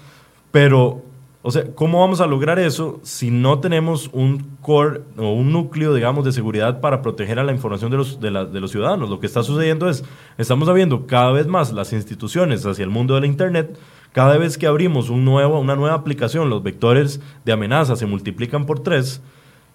[0.53, 1.03] pero
[1.43, 5.93] o sea, ¿cómo vamos a lograr eso si no tenemos un core o un núcleo,
[5.93, 9.11] digamos, de seguridad para proteger a la información de los, de, de los ciudadanos?
[9.11, 10.05] Lo que está sucediendo es,
[10.37, 13.77] estamos viendo cada vez más las instituciones hacia el mundo de la Internet,
[14.19, 18.67] cada vez que abrimos un nuevo, una nueva aplicación, los vectores de amenaza se multiplican
[18.67, 19.21] por tres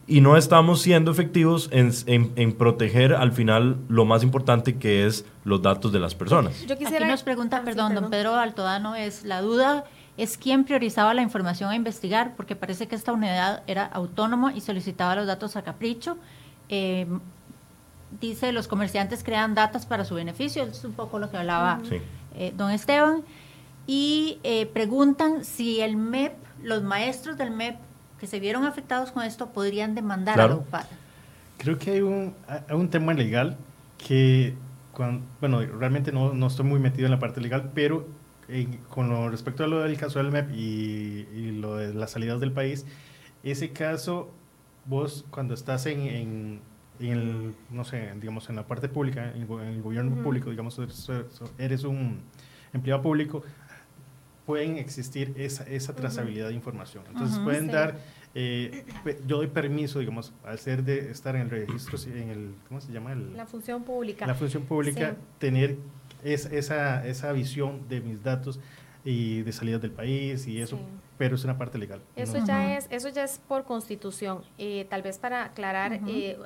[0.06, 1.94] y no estamos siendo efectivos en,
[2.36, 6.60] en, proteger al final lo más importante que es los datos de las personas.
[6.68, 7.06] Yo quisiera...
[7.06, 9.86] Aquí nos pregunta, ah, perdón, don Pedro Altodano, es la duda
[10.18, 14.60] es quien priorizaba la información a investigar, porque parece que esta unidad era autónoma y
[14.60, 16.18] solicitaba los datos a capricho.
[16.68, 17.08] Eh,
[18.20, 21.80] dice, los comerciantes crean datos para su beneficio, es un poco lo que hablaba
[22.36, 23.24] eh, don Esteban.
[23.86, 27.78] Y eh, preguntan si el MEP, los maestros del MEP
[28.20, 30.86] que se vieron afectados con esto, podrían demandar a la UPAD.
[31.58, 33.58] Creo que hay un, hay un tema legal
[33.98, 34.56] que,
[35.42, 38.08] bueno, realmente no, no estoy muy metido en la parte legal, pero
[38.90, 42.52] con lo respecto a lo del caso del MEP y, lo de las salidas del
[42.52, 42.86] país,
[43.44, 44.32] ese caso,
[44.86, 46.62] vos cuando estás en, en,
[47.00, 50.80] el, no sé, digamos, en la parte pública, en, el gobierno público, digamos,
[51.58, 52.22] eres un
[52.74, 53.44] empleado público,
[54.46, 57.04] pueden existir esa, esa trazabilidad de información.
[57.08, 57.98] Entonces pueden dar,
[58.36, 58.86] eh,
[59.26, 62.92] yo doy permiso, digamos, al ser de estar en el registro, en el, ¿cómo se
[62.92, 63.16] llama?
[63.16, 64.28] la función pública.
[64.28, 65.78] La función pública, tener
[66.24, 68.60] es, esa, esa visión de mis datos
[69.06, 70.80] y de salidas del país y eso,
[71.18, 72.02] pero es una parte legal.
[72.16, 74.44] Eso, ya, es, eso ya es por constitución.
[74.58, 76.38] Eh, tal vez para aclarar, eh,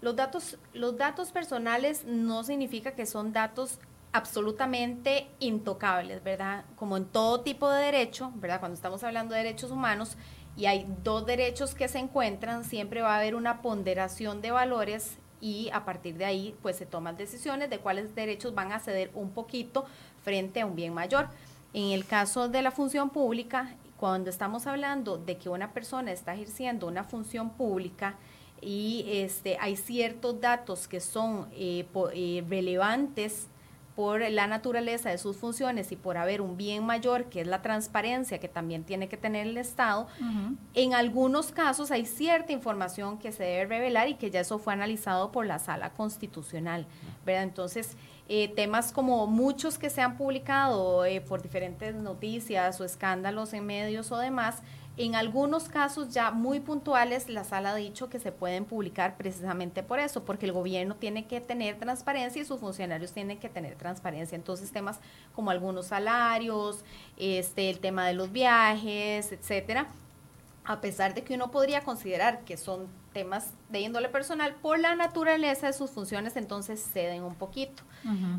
[0.00, 3.78] los, datos, los datos personales no significa que son datos
[4.14, 6.64] absolutamente intocables, ¿verdad?
[6.76, 8.60] Como en todo tipo de derecho, ¿verdad?
[8.60, 10.16] Cuando estamos hablando de derechos humanos
[10.56, 15.18] y hay dos derechos que se encuentran, siempre va a haber una ponderación de valores
[15.40, 19.10] y a partir de ahí pues se toman decisiones de cuáles derechos van a ceder
[19.14, 19.84] un poquito
[20.22, 21.28] frente a un bien mayor.
[21.72, 26.34] En el caso de la función pública, cuando estamos hablando de que una persona está
[26.34, 28.14] ejerciendo una función pública
[28.60, 33.48] y este, hay ciertos datos que son eh, eh, relevantes
[33.94, 37.62] por la naturaleza de sus funciones y por haber un bien mayor, que es la
[37.62, 40.08] transparencia que también tiene que tener el Estado,
[40.74, 44.72] en algunos casos hay cierta información que se debe revelar y que ya eso fue
[44.72, 46.86] analizado por la sala constitucional,
[47.24, 47.44] ¿verdad?
[47.44, 47.96] Entonces,
[48.28, 53.66] eh, temas como muchos que se han publicado eh, por diferentes noticias o escándalos en
[53.66, 54.62] medios o demás,
[54.96, 59.82] en algunos casos ya muy puntuales, la sala ha dicho que se pueden publicar precisamente
[59.82, 63.74] por eso, porque el gobierno tiene que tener transparencia y sus funcionarios tienen que tener
[63.74, 64.36] transparencia.
[64.36, 65.00] Entonces, temas
[65.34, 66.84] como algunos salarios,
[67.16, 69.88] este, el tema de los viajes, etcétera,
[70.64, 74.94] a pesar de que uno podría considerar que son temas de índole personal, por la
[74.94, 77.82] naturaleza de sus funciones, entonces ceden un poquito.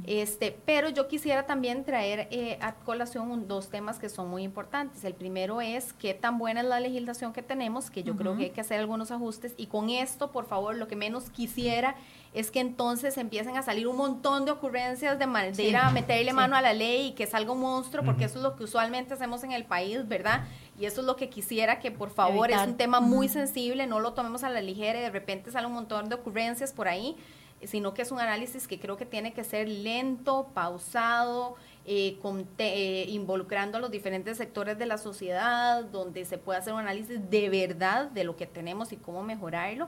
[0.05, 5.03] este, pero yo quisiera también traer eh, a colación dos temas que son muy importantes.
[5.03, 8.43] El primero es qué tan buena es la legislación que tenemos, que yo creo que
[8.43, 9.55] hay que hacer algunos ajustes.
[9.57, 11.95] Y con esto, por favor, lo que menos quisiera
[12.35, 16.57] es que entonces empiecen a salir un montón de ocurrencias de, ir a meterle mano
[16.57, 19.43] a la ley y que salga un monstruo, porque eso es lo que usualmente hacemos
[19.45, 20.43] en el país, ¿verdad?
[20.77, 23.99] Y eso es lo que quisiera que, por favor, es un tema muy sensible, no
[23.99, 27.15] lo tomemos a la ligera y de repente sale un montón de ocurrencias por ahí,
[27.63, 31.55] sino que es un análisis que creo que tiene que ser lento, pausado,
[31.85, 32.17] eh,
[32.57, 37.29] eh, involucrando a los diferentes sectores de la sociedad, donde se pueda hacer un análisis
[37.29, 39.87] de verdad de lo que tenemos y cómo mejorarlo,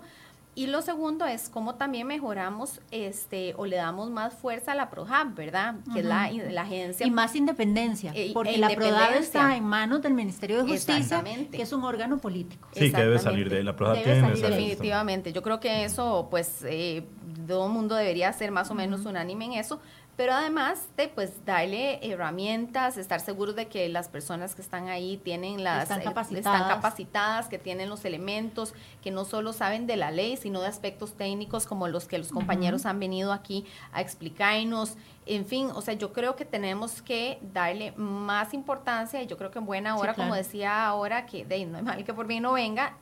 [0.58, 4.89] y lo segundo es cómo también mejoramos este o le damos más fuerza a la
[4.89, 5.76] PROHAB, ¿verdad?
[5.93, 6.24] Que es la,
[6.62, 7.05] agencia.
[7.05, 11.24] Y más independencia, eh, porque e la PROHAB está en manos del Ministerio de Justicia,
[11.51, 12.70] que es un órgano político.
[12.72, 14.03] Sí, que debe salir de la PROHAB.
[14.03, 15.32] definitivamente.
[15.32, 17.05] Yo creo que eso, pues, eh,
[17.47, 19.80] todo el mundo debería ser más o menos unánime en eso,
[20.18, 25.18] pero además de pues darle herramientas, estar seguros de que las personas que están ahí
[25.18, 26.59] tienen las están eh, capacitadas.
[26.61, 30.68] están capacitadas, que tienen los elementos, que no solo saben de la ley, sino de
[30.68, 33.63] aspectos técnicos como los que los compañeros han venido aquí
[33.93, 34.95] a explicarnos.
[35.28, 39.51] En fin, o sea, yo creo que tenemos que darle más importancia y yo creo
[39.51, 42.26] que en buena Sí, hora, como decía ahora, que de, no es mal que por
[42.26, 42.97] bien no venga,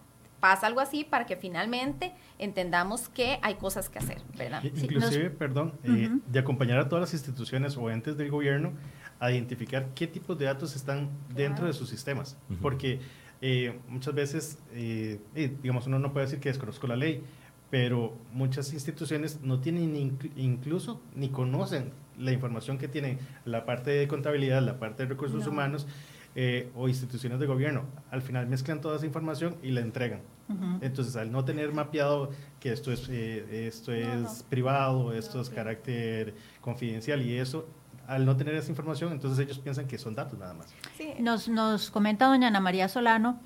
[0.45, 4.63] pasa algo así para que finalmente entendamos que hay cosas que hacer, ¿verdad?
[4.63, 8.73] Inclusive, perdón, eh, de acompañar a todas las instituciones o entes del gobierno
[9.19, 11.67] a identificar qué tipos de datos están dentro Claro.
[11.67, 12.37] de sus sistemas.
[12.61, 12.99] Porque
[13.41, 15.19] eh, muchas veces, eh,
[15.63, 17.23] digamos, uno no puede decir que desconozco la ley,
[17.71, 23.65] pero muchas instituciones no tienen ni inclu- incluso ni conocen la información que tienen la
[23.65, 25.51] parte de contabilidad, la parte de recursos No.
[25.51, 25.87] humanos
[26.37, 27.83] eh, o instituciones de gobierno.
[28.11, 30.19] Al final mezclan toda esa información y la entregan.
[30.81, 32.29] Entonces, al no tener mapeado
[32.59, 34.29] que esto es, eh, esto es No, no.
[34.49, 37.65] privado, esto No, es carácter confidencial y eso,
[38.07, 40.67] al no tener esa información, entonces ellos piensan que son datos nada más.
[40.97, 43.39] Sí, Nos, nos comenta doña Ana María Solano,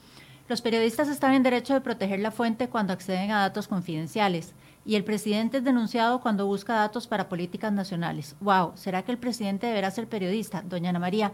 [0.49, 4.53] los periodistas están en derecho de proteger la fuente cuando acceden a datos confidenciales
[4.85, 8.35] y el presidente es denunciado cuando busca datos para políticas nacionales.
[8.41, 10.63] Wow, ¿será que el presidente deberá ser periodista?
[10.63, 11.31] Doña Ana María,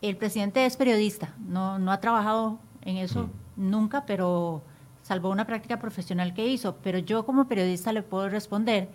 [0.00, 4.62] el presidente es periodista, no, no ha trabajado en eso nunca, pero
[5.04, 6.76] salvo una práctica profesional que hizo.
[6.82, 8.88] Pero yo como periodista le puedo responder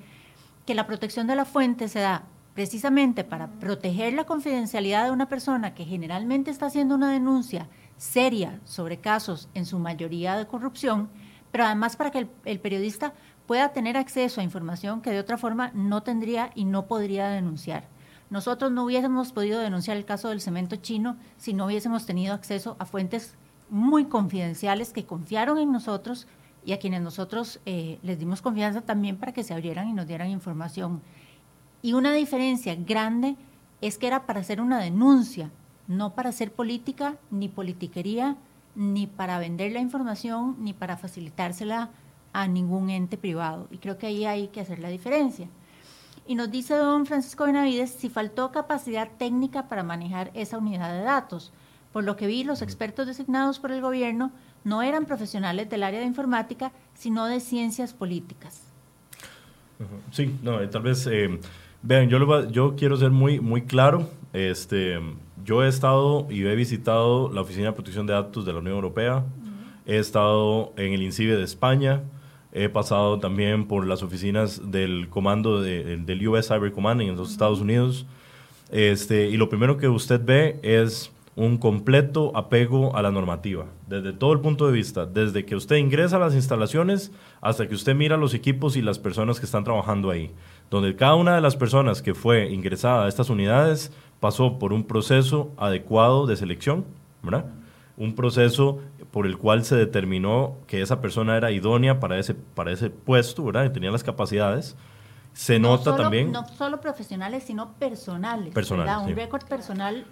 [0.65, 2.23] que la protección de la fuente se da
[2.55, 8.59] precisamente para proteger la confidencialidad de una persona que generalmente está haciendo una denuncia seria
[8.65, 11.09] sobre casos, en su mayoría de corrupción,
[11.51, 13.13] pero además para que el, periodista
[13.45, 17.87] pueda tener acceso a información que de otra forma no tendría y no podría denunciar.
[18.29, 22.75] Nosotros no hubiésemos podido denunciar el caso del cemento chino si no hubiésemos tenido acceso
[22.79, 23.35] a fuentes
[23.69, 26.27] muy confidenciales que confiaron en nosotros
[26.65, 30.07] y a quienes nosotros eh, les dimos confianza también para que se abrieran y nos
[30.07, 31.01] dieran información.
[31.81, 33.37] Y una diferencia grande
[33.81, 35.51] es que era para hacer una denuncia,
[35.87, 38.35] no para hacer política, ni politiquería,
[38.75, 41.89] ni para vender la información, ni para facilitársela
[42.33, 43.67] a ningún ente privado.
[43.71, 45.47] Y creo que ahí hay que hacer la diferencia.
[46.27, 51.01] Y nos dice don Francisco Benavides si faltó capacidad técnica para manejar esa unidad de
[51.01, 51.51] datos.
[51.93, 54.31] Por lo que vi, los expertos designados por el gobierno
[54.63, 58.63] no eran profesionales del área de informática, sino de ciencias políticas.
[60.11, 61.39] Sí, no, eh, tal vez, eh,
[61.81, 64.09] vean, yo, lo yo quiero ser muy, muy claro.
[64.33, 64.99] Este,
[65.45, 68.75] yo he estado y he visitado la Oficina de Protección de Datos de la Unión
[68.75, 69.23] Europea,
[69.85, 72.03] he estado en el INCIBE de España,
[72.51, 77.31] he pasado también por las oficinas del comando de- del US Cyber Command en los
[77.31, 78.05] Estados Unidos.
[78.71, 84.11] Este, y lo primero que usted ve es un completo apego a la normativa, desde
[84.13, 87.95] todo el punto de vista, desde que usted ingresa a las instalaciones hasta que usted
[87.95, 90.31] mira los equipos y las personas que están trabajando ahí,
[90.69, 94.83] donde cada una de las personas que fue ingresada a estas unidades pasó por un
[94.83, 96.83] proceso adecuado de selección,
[97.23, 97.45] ¿verdad?
[97.95, 98.79] Un proceso
[99.11, 103.43] por el cual se determinó que esa persona era idónea para ese, para ese puesto,
[103.45, 103.65] ¿verdad?
[103.65, 104.75] Y tenía las capacidades.
[105.33, 106.31] Se No nota solo- también...
[106.31, 108.53] No solo profesionales, sino personales.
[108.53, 109.07] Personales.
[109.07, 110.05] Un récord personal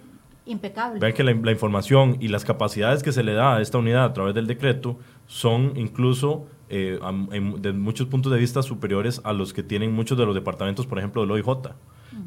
[0.48, 0.98] impecable.
[1.00, 4.04] Vean que la, la información y las capacidades que se le da a esta unidad
[4.04, 6.98] a través del decreto son incluso eh,
[7.32, 10.86] en- de muchos puntos de vista superiores a los que tienen muchos de los departamentos,
[10.86, 11.48] por ejemplo, del OIJ.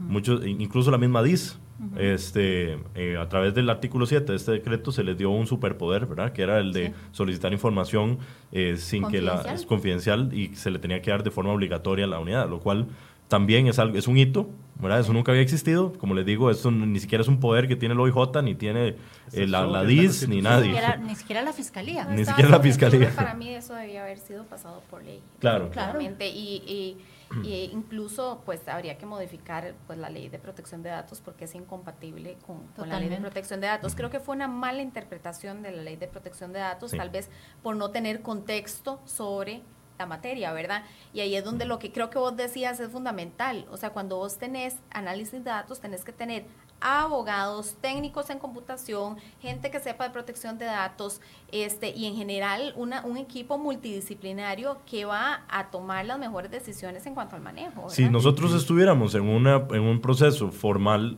[0.08, 1.60] Muchos, in- incluso la misma DIS,
[1.98, 6.06] este, eh, a través del artículo 7 de este decreto se les dio un superpoder,
[6.06, 6.32] ¿verdad?
[6.34, 6.94] Que era el de Sí.
[7.12, 8.20] solicitar información
[8.52, 12.06] eh, sin que la es confidencial y se le tenía que dar de forma obligatoria
[12.06, 12.88] a la unidad, lo cual
[13.32, 14.50] también es algo es un hito,
[14.82, 15.00] ¿verdad?
[15.00, 15.94] Eso nunca había existido.
[15.94, 18.98] Como les digo, esto ni siquiera es un poder que tiene el OIJ, ni tiene
[19.32, 20.66] eh, la, la DIS, ni nadie.
[20.66, 22.04] siquiera, ni siquiera la fiscalía.
[22.04, 23.10] No Ni siquiera la fiscalía.
[23.16, 25.22] Para mí eso debía haber sido pasado por ley.
[25.40, 25.70] Claro.
[25.72, 25.98] Claro.
[25.98, 26.98] definitivamente, Y, y-
[27.46, 31.56] y incluso pues habría que modificar pues la ley de protección de datos porque es
[31.56, 33.96] incompatible con, con la ley de protección de datos.
[33.96, 36.98] Creo que fue una mala interpretación de la ley de protección de datos, Sí.
[36.98, 37.30] tal vez
[37.64, 39.62] por no tener contexto sobre
[40.02, 40.84] la materia, ¿verdad?
[41.14, 43.66] Y ahí es donde lo que creo que vos decías es fundamental.
[43.72, 46.46] O sea, cuando vos tenés análisis de datos, tenés que tener
[46.82, 51.22] abogados, técnicos en computación, gente que sepa de protección de datos,
[51.52, 57.06] este, y en general una, un equipo multidisciplinario que va a tomar las mejores decisiones
[57.06, 57.90] en cuanto al manejo.
[57.90, 61.18] Si nosotros estuviéramos en, una, en un proceso formal,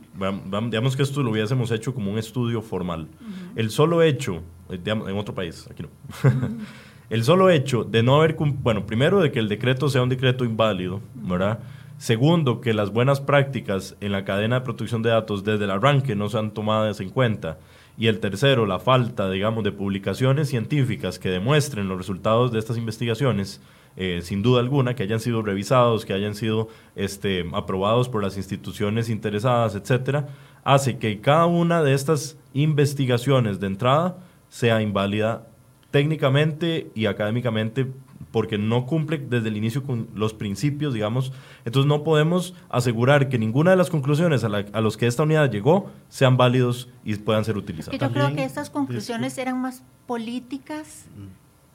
[0.68, 3.08] digamos que esto lo hubiésemos hecho como un estudio formal,
[3.56, 5.88] el solo hecho, eh, digamos, en otro país, aquí no,
[7.10, 10.44] el solo hecho de no haber, bueno, primero de que el decreto sea un decreto
[10.44, 11.60] inválido, ¿verdad?
[11.98, 16.16] Segundo, que las buenas prácticas en la cadena de protección de datos desde el arranque
[16.16, 17.58] no sean tomadas en cuenta.
[17.96, 22.76] Y el tercero, la falta, digamos, de publicaciones científicas que demuestren los resultados de estas
[22.76, 23.60] investigaciones
[23.96, 28.36] eh, sin duda alguna, que hayan sido revisados, que hayan sido este, aprobados por las
[28.36, 30.28] instituciones interesadas, etcétera,
[30.64, 35.46] hace que cada una de estas investigaciones de entrada sea inválida
[35.94, 37.86] técnicamente y académicamente
[38.32, 41.32] porque no cumple desde el inicio con los principios, digamos.
[41.64, 45.22] Entonces no podemos asegurar que ninguna de las conclusiones a, la, a los que esta
[45.22, 48.00] unidad llegó sean válidos y puedan ser utilizadas.
[48.00, 51.06] Yo creo que estas conclusiones eran más políticas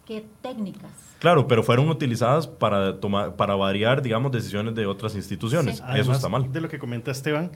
[0.05, 0.91] que técnicas.
[1.19, 5.81] Claro, pero fueron utilizadas para tomar, para variar, digamos, decisiones de otras instituciones.
[5.95, 6.51] Eso está mal.
[6.51, 7.51] De lo que comenta Esteban,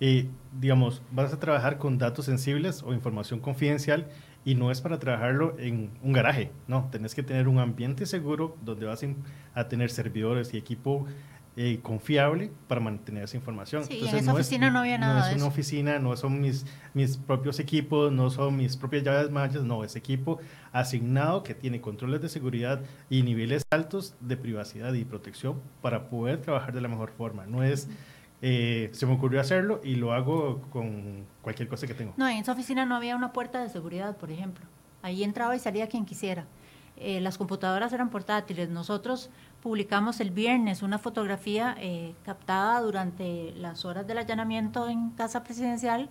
[0.00, 0.26] eh,
[0.58, 4.08] digamos, vas a trabajar con datos sensibles o información confidencial
[4.48, 8.56] y no es para trabajarlo en un garaje, no, tenés que tener un ambiente seguro
[8.62, 9.04] donde vas
[9.52, 11.04] a tener servidores y equipo
[11.54, 13.84] eh, confiable para mantener esa información.
[13.84, 15.20] Sí, en esa oficina no había nada.
[15.20, 19.30] No es una oficina, no son mis, mis propios equipos, no son mis propias llaves
[19.30, 20.38] mayas, no, es equipo
[20.72, 22.80] asignado que tiene controles de seguridad
[23.10, 27.44] y niveles altos de privacidad y protección para poder trabajar de la mejor forma.
[27.44, 27.86] No es
[28.40, 32.14] eh, se me ocurrió hacerlo y lo hago con cualquier cosa que tengo.
[32.16, 34.64] No, en esa oficina no había una puerta de seguridad, por ejemplo.
[35.02, 36.46] Ahí entraba y salía quien quisiera.
[36.96, 38.68] Eh, las computadoras eran portátiles.
[38.68, 39.30] Nosotros
[39.62, 46.08] publicamos el viernes una fotografía eh, captada durante las horas del allanamiento en Casa Presidencial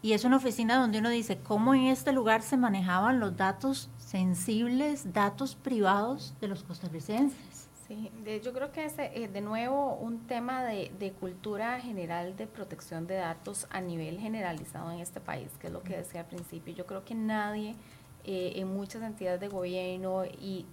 [0.00, 3.90] y es una oficina donde uno dice cómo en este lugar se manejaban los datos
[3.98, 7.67] sensibles, datos privados de los costarricenses.
[7.88, 8.10] Sí,
[8.44, 13.14] yo creo que es eh, de nuevo un tema de, cultura general de protección de
[13.14, 16.74] datos a nivel generalizado en este país, que es lo que decía al principio.
[16.74, 17.76] Yo creo que nadie
[18.24, 20.66] eh, en muchas entidades de gobierno y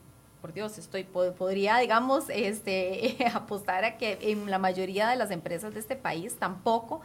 [0.45, 5.73] por Dios, estoy podría, digamos, este, apostar a que en la mayoría de las empresas
[5.73, 7.01] de este país tampoco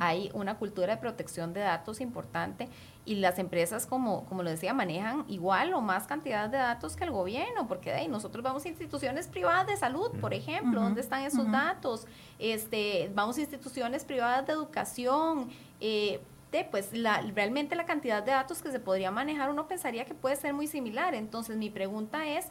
[0.00, 2.68] hay una cultura de protección de datos importante
[3.04, 7.04] y las empresas, como, como lo decía, manejan igual o más cantidad de datos que
[7.04, 11.22] el gobierno, porque de nosotros vamos a instituciones privadas de salud, por ejemplo, ¿dónde están
[11.22, 12.08] esos datos?
[12.40, 15.48] Este, vamos a instituciones privadas de educación,
[15.80, 16.20] eh,
[16.70, 20.36] pues la, realmente la cantidad de datos que se podría manejar uno pensaría que puede
[20.36, 21.14] ser muy similar.
[21.14, 22.46] Entonces mi pregunta es,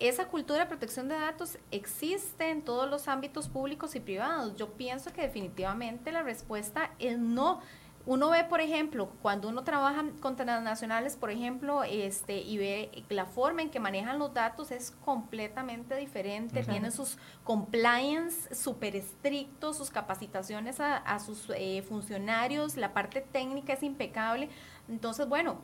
[0.00, 4.56] esa cultura de protección de datos existe en todos los ámbitos públicos y privados.
[4.56, 7.60] Yo pienso que definitivamente la respuesta es no.
[8.06, 13.26] Uno ve, por ejemplo, cuando uno trabaja con transnacionales, por ejemplo, este, y ve la
[13.26, 16.62] forma en que manejan los datos es completamente diferente.
[16.62, 23.74] Tienen sus compliance súper estrictos, sus capacitaciones a, a sus eh, funcionarios, la parte técnica
[23.74, 24.48] es impecable.
[24.88, 25.58] Entonces, bueno,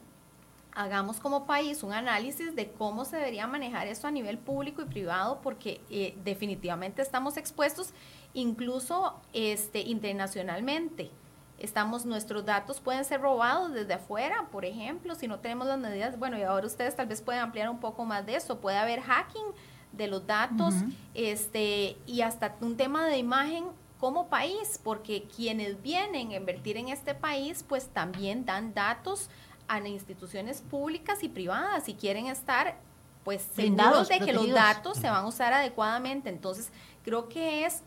[0.74, 4.86] hagamos como país un análisis de cómo se debería manejar esto a nivel público y
[4.86, 7.92] privado, porque eh, definitivamente estamos expuestos
[8.34, 11.10] incluso este, internacionalmente.
[11.58, 16.18] Estamos, nuestros datos pueden ser robados desde afuera, por ejemplo, si no tenemos las medidas,
[16.18, 19.00] bueno, y ahora ustedes tal vez pueden ampliar un poco más de eso, puede haber
[19.00, 19.46] hacking
[19.92, 20.74] de los datos,
[21.14, 23.66] este, y hasta un tema de imagen
[24.00, 29.30] como país, porque quienes vienen a invertir en este país, pues también dan datos
[29.68, 32.76] a instituciones públicas y privadas y quieren estar
[33.24, 36.28] pues seguros de que los datos se van a usar adecuadamente.
[36.28, 36.70] Entonces,
[37.04, 37.82] creo que es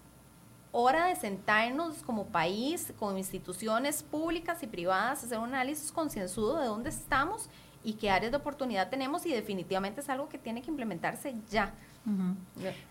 [0.71, 6.67] hora de sentarnos como país, con instituciones públicas y privadas, hacer un análisis concienzudo de
[6.67, 7.49] dónde estamos
[7.83, 11.73] y qué áreas de oportunidad tenemos y definitivamente es algo que tiene que implementarse ya.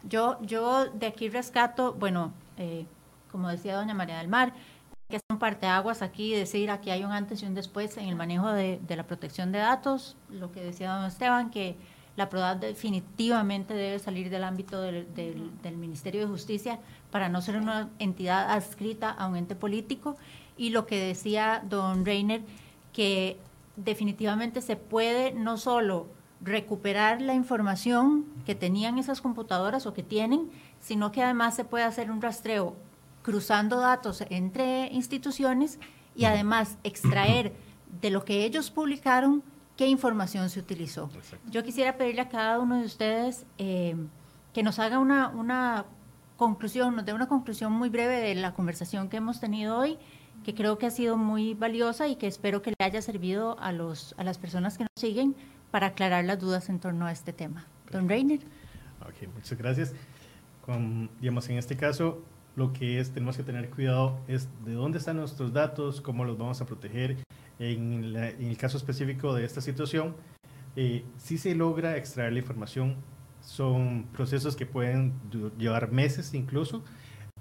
[0.02, 2.86] Yo, yo de aquí rescato, bueno, eh,
[3.30, 4.52] como decía doña María del Mar,
[5.08, 8.16] que es un parteaguas aquí, decir aquí hay un antes y un después en el
[8.16, 11.76] manejo de, la protección de datos, lo que decía don Esteban, que
[12.16, 16.80] la PRODAT definitivamente debe salir del ámbito del, Ministerio de Justicia
[17.10, 20.16] para no ser una entidad adscrita a un ente político,
[20.56, 22.40] y lo que decía don Reiner,
[22.92, 23.36] que
[23.76, 26.08] definitivamente se puede no solo
[26.40, 30.50] recuperar la información que tenían esas computadoras o que tienen,
[30.80, 32.74] sino que además se puede hacer un rastreo
[33.26, 35.80] cruzando datos entre instituciones
[36.14, 37.52] y además extraer
[38.00, 39.42] de lo que ellos publicaron
[39.76, 41.10] qué información se utilizó.
[41.50, 43.96] Yo quisiera pedirle a cada uno de ustedes eh,
[44.54, 45.86] que nos haga una, una
[46.36, 49.98] conclusión, nos dé una conclusión muy breve de la conversación que hemos tenido hoy,
[50.44, 53.72] que creo que ha sido muy valiosa y que espero que le haya servido a,
[53.72, 55.34] los, a las personas que nos siguen
[55.72, 57.66] para aclarar las dudas en torno a este tema.
[57.90, 58.38] Don Reiner.
[59.00, 59.94] Ok, muchas gracias.
[60.64, 62.22] Con, digamos, en este caso,
[62.56, 66.36] lo que es, tenemos que tener cuidado es de dónde están nuestros datos, cómo los
[66.36, 67.16] vamos a proteger.
[67.58, 70.16] En, el caso específico de esta situación,
[70.74, 72.96] eh, si se logra extraer la información,
[73.40, 75.14] son procesos que pueden
[75.58, 76.82] llevar meses incluso,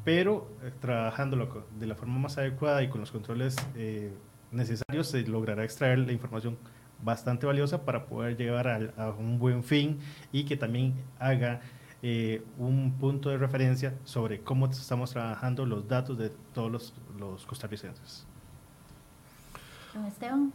[0.03, 4.13] pero eh, trabajándolo de la forma más adecuada y con los controles eh,
[4.51, 6.57] necesarios se logrará extraer la información
[7.03, 9.99] bastante valiosa para poder llegar a, un buen fin
[10.31, 11.61] y que también haga
[12.07, 17.43] eh, un punto de referencia sobre cómo estamos trabajando los datos de todos los, los
[17.47, 18.27] costarricenses.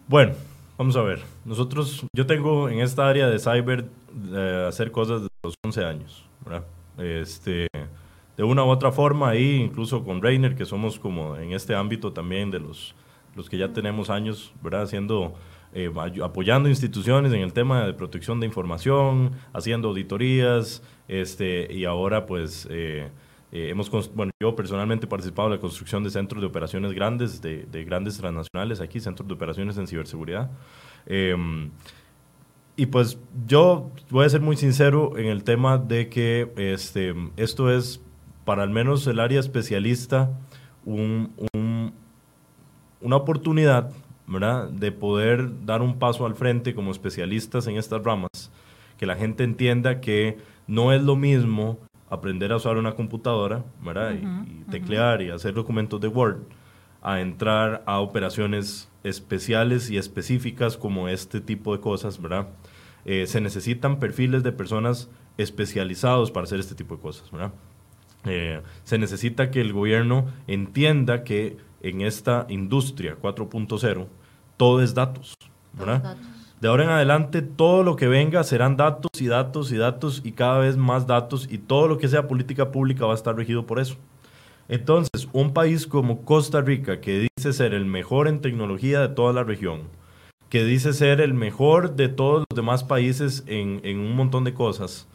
[0.06, 0.34] Bueno,
[0.78, 1.20] vamos a ver.
[1.44, 3.88] Nosotros, yo tengo en esta área de cyber
[4.32, 6.64] eh, hacer cosas desde los 11 años, ¿verdad?
[6.98, 7.66] Este,
[8.36, 12.12] de una u otra forma, ahí incluso con Rainer, que somos como en este ámbito
[12.12, 12.94] también de los,
[13.34, 14.82] los que ya tenemos años, ¿verdad?
[14.82, 15.34] Haciendo,
[15.72, 15.90] eh,
[16.22, 22.66] apoyando instituciones en el tema de protección de información, haciendo auditorías, este, y ahora pues...
[22.70, 23.08] Eh,
[23.52, 27.42] eh, hemos, bueno, yo personalmente he participado en la construcción de centros de operaciones grandes,
[27.42, 30.50] de, grandes transnacionales aquí, centros de operaciones en ciberseguridad.
[31.06, 31.70] Em,
[32.76, 33.18] y pues
[33.48, 38.00] yo voy a ser muy sincero en el tema de que este, esto es,
[38.44, 40.30] para al menos el área especialista,
[40.84, 41.32] un,
[43.00, 43.90] una oportunidad
[44.30, 44.70] ¿verdad?
[44.70, 48.50] de poder dar un paso al frente como especialistas en estas ramas,
[48.96, 51.78] que la gente entienda que no es lo mismo
[52.08, 54.14] aprender a usar una computadora, ¿verdad?
[54.14, 56.38] y, teclear y hacer documentos de Word,
[57.02, 62.48] a entrar a operaciones especiales y específicas como este tipo de cosas, ¿verdad?
[63.06, 65.08] Eh, se necesitan perfiles de personas
[65.38, 67.52] especializados para hacer este tipo de cosas, ¿verdad?
[68.26, 74.06] Eh, se necesita que el gobierno entienda que en esta industria 4.0
[74.60, 75.32] todo es datos,
[75.72, 76.02] ¿verdad?
[76.02, 76.26] Datos.
[76.60, 80.32] De ahora en adelante, todo lo que venga serán datos y datos y datos y
[80.32, 83.64] cada vez más datos y todo lo que sea política pública va a estar regido
[83.64, 83.96] por eso.
[84.68, 89.32] Entonces, un país como Costa Rica, que dice ser el mejor en tecnología de toda
[89.32, 89.84] la región,
[90.50, 94.52] que dice ser el mejor de todos los demás países en, en un montón de
[94.52, 95.08] cosas,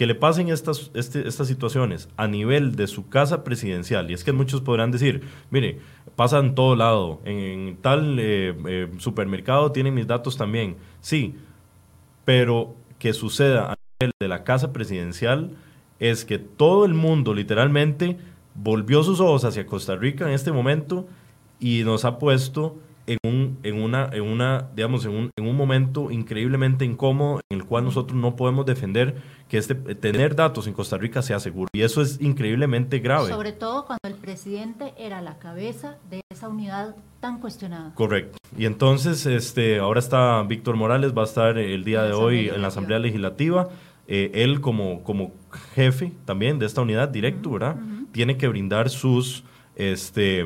[0.00, 4.24] que le pasen estas, este, estas situaciones a nivel de su casa presidencial, y es
[4.24, 5.78] que muchos podrán decir, mire,
[6.20, 11.34] pasa en todo lado, en, tal eh, eh, supermercado tienen mis datos también, sí,
[12.26, 15.52] pero que suceda a nivel de la casa presidencial
[15.98, 18.18] es que todo el mundo literalmente
[18.54, 21.08] volvió sus ojos hacia Costa Rica en este momento
[21.58, 25.56] y nos ha puesto en un, en una, en una, digamos, en un, en un
[25.56, 29.16] momento increíblemente incómodo en el cual nosotros no podemos defender
[29.48, 31.68] que este, tener datos en Costa Rica sea seguro.
[31.72, 33.28] Y eso es increíblemente grave.
[33.28, 37.94] Sobre todo cuando el presidente era la cabeza de esa unidad tan cuestionada.
[37.94, 38.38] Correcto.
[38.56, 42.62] Y entonces, este, ahora está Víctor Morales, va a estar el día de hoy en
[42.62, 43.68] la Asamblea Legislativa.
[44.08, 45.32] Eh, él como, como
[45.74, 47.76] jefe también de esta unidad directo, ¿verdad?
[48.12, 49.44] Tiene que brindar sus,
[49.76, 50.44] este,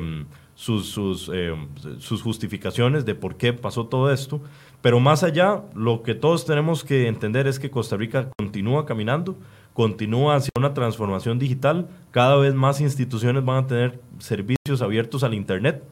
[0.55, 1.53] sus, eh,
[1.99, 4.41] sus justificaciones de por qué pasó todo esto.
[4.81, 9.37] Pero más allá, lo que todos tenemos que entender es que Costa Rica continúa caminando,
[9.73, 15.33] continúa hacia una transformación digital, cada vez más instituciones van a tener servicios abiertos al
[15.33, 15.83] Internet.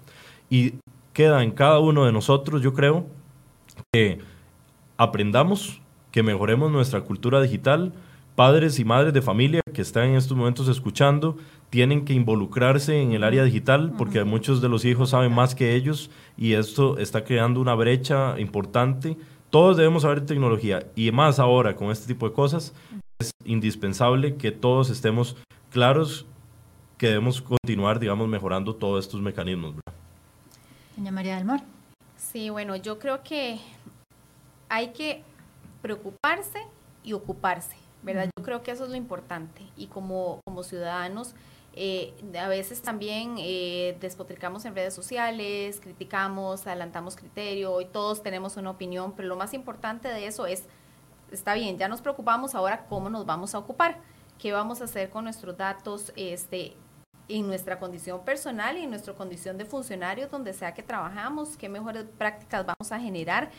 [0.49, 0.76] Y
[1.11, 3.07] queda en cada uno de nosotros, yo creo,
[3.91, 4.20] que
[4.97, 7.93] aprendamos, que mejoremos nuestra cultura digital,
[8.36, 11.38] padres y madres de familia que están en estos momentos escuchando,
[11.74, 15.74] tienen que involucrarse en el área digital porque muchos de los hijos saben más que
[15.74, 19.17] ellos y esto está creando una brecha importante.
[19.49, 22.76] Todos debemos saber tecnología y más ahora con este tipo de cosas
[23.17, 25.36] es indispensable que todos estemos
[25.71, 26.28] claros
[26.99, 29.74] que debemos continuar, digamos, mejorando todos estos mecanismos.
[30.95, 31.63] Doña María del Mar.
[32.17, 33.57] Sí, bueno, yo creo que
[34.69, 35.24] hay que
[35.82, 36.67] preocuparse
[37.03, 38.30] y ocuparse, ¿verdad?
[38.38, 41.34] Yo creo que eso es lo importante y como, como ciudadanos
[41.76, 48.57] eh, a veces también eh, despotricamos en redes sociales, criticamos, adelantamos criterio y todos tenemos
[48.57, 50.65] una opinión, pero lo más importante de eso es,
[51.32, 53.99] está bien, ya nos preocupamos ahora cómo nos vamos a ocupar,
[54.38, 56.76] qué vamos a hacer con nuestros datos este,
[57.28, 61.69] en nuestra condición personal y en nuestra condición de funcionarios, donde sea que trabajamos, qué
[61.69, 63.49] mejores prácticas vamos a generar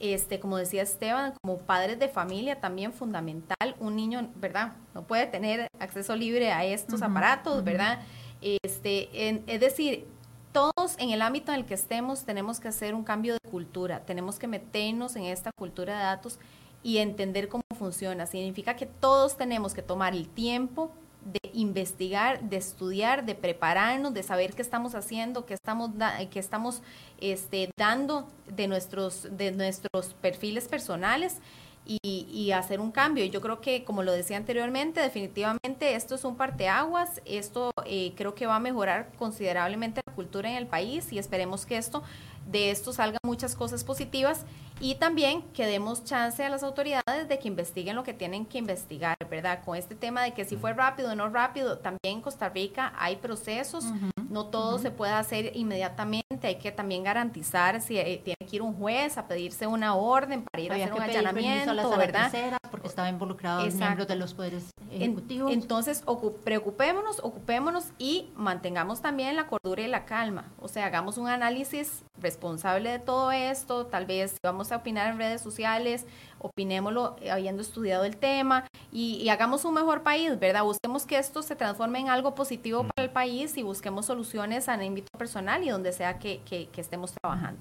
[0.00, 4.72] este, como decía Esteban, como padres de familia también fundamental, un niño, ¿verdad?
[4.94, 8.00] No puede tener acceso libre a estos aparatos, ¿verdad?
[8.40, 9.10] Este,
[9.46, 10.06] es decir,
[10.52, 14.00] todos en el ámbito en el que estemos tenemos que hacer un cambio de cultura,
[14.06, 16.38] tenemos que meternos en esta cultura de datos
[16.82, 18.26] y entender cómo funciona.
[18.26, 20.90] Significa que todos tenemos que tomar el tiempo
[21.24, 25.90] de investigar, de estudiar, de prepararnos, de saber qué estamos haciendo, qué estamos,
[26.30, 26.82] qué estamos
[27.20, 31.40] este, dando de nuestros, de nuestros perfiles personales
[31.86, 33.24] y, hacer un cambio.
[33.24, 38.34] Yo creo que, como lo decía anteriormente, definitivamente esto es un parteaguas, esto eh, creo
[38.34, 42.02] que va a mejorar considerablemente la cultura en el país y esperemos que esto
[42.46, 44.44] de esto salgan muchas cosas positivas
[44.80, 48.58] y también que demos chance a las autoridades de que investiguen lo que tienen que
[48.58, 49.62] investigar, ¿verdad?
[49.64, 52.92] Con este tema de que si fue rápido o no rápido, también en Costa Rica
[52.98, 53.84] hay procesos,
[54.30, 58.62] no todo se puede hacer inmediatamente hay que también garantizar si eh, tiene que ir
[58.62, 62.30] un juez a pedirse una orden para ir a hacer un allanamiento, ¿verdad?
[62.70, 65.52] porque estaba involucrado miembros de los poderes ejecutivos.
[65.52, 66.04] entonces,
[66.44, 70.44] preocupémonos, ocupémonos y mantengamos también la cordura y la calma.
[70.60, 75.18] O sea, hagamos un análisis responsable de todo esto, tal vez vamos a opinar en
[75.18, 76.06] redes sociales,
[76.38, 80.64] opinémoslo eh, habiendo estudiado el tema y, hagamos un mejor país, ¿verdad?
[80.64, 84.74] Busquemos que esto se transforme en algo positivo para el país y busquemos soluciones a
[84.74, 87.60] ámbito personal y donde sea que, que, estemos trabajando.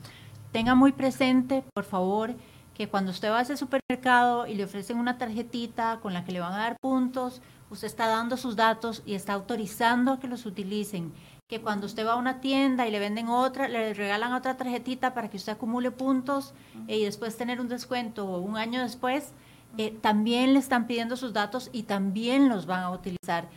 [0.52, 2.34] Tenga muy presente, por favor,
[2.74, 6.32] que cuando usted va a ese supermercado y le ofrecen una tarjetita con la que
[6.32, 10.28] le van a dar puntos, usted está dando sus datos y está autorizando a que
[10.28, 11.14] los utilicen
[11.50, 15.16] que cuando usted va a una tienda y le venden otra, le regalan otra tarjetita
[15.16, 16.54] para que usted acumule puntos
[16.88, 19.34] eh, y después tener un descuento un año después,
[19.80, 23.50] eh, también le están pidiendo sus datos y también los van a utilizar.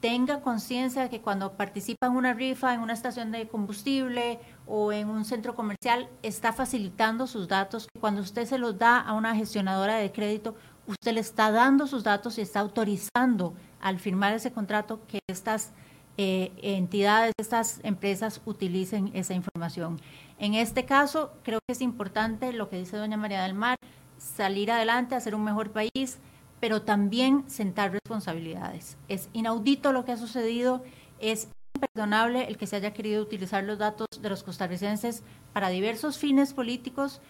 [0.00, 4.92] Tenga conciencia de que cuando participa en una rifa, en una estación de combustible o
[4.92, 7.88] en un centro comercial, está facilitando sus datos.
[7.98, 10.54] Cuando usted se los da a una gestionadora de crédito,
[10.86, 15.72] usted le está dando sus datos y está autorizando al firmar ese contrato que estas
[16.20, 20.00] eh, entidades, estas empresas utilicen esa información.
[20.40, 23.76] En este caso, creo que es importante lo que dice doña María del Mar,
[24.18, 26.18] salir adelante, hacer un mejor país,
[26.58, 28.96] pero también sentar responsabilidades.
[29.06, 30.82] Es inaudito lo que ha sucedido,
[31.20, 35.22] es imperdonable el que se haya querido utilizar los datos de los costarricenses
[35.52, 37.20] para diversos fines políticos.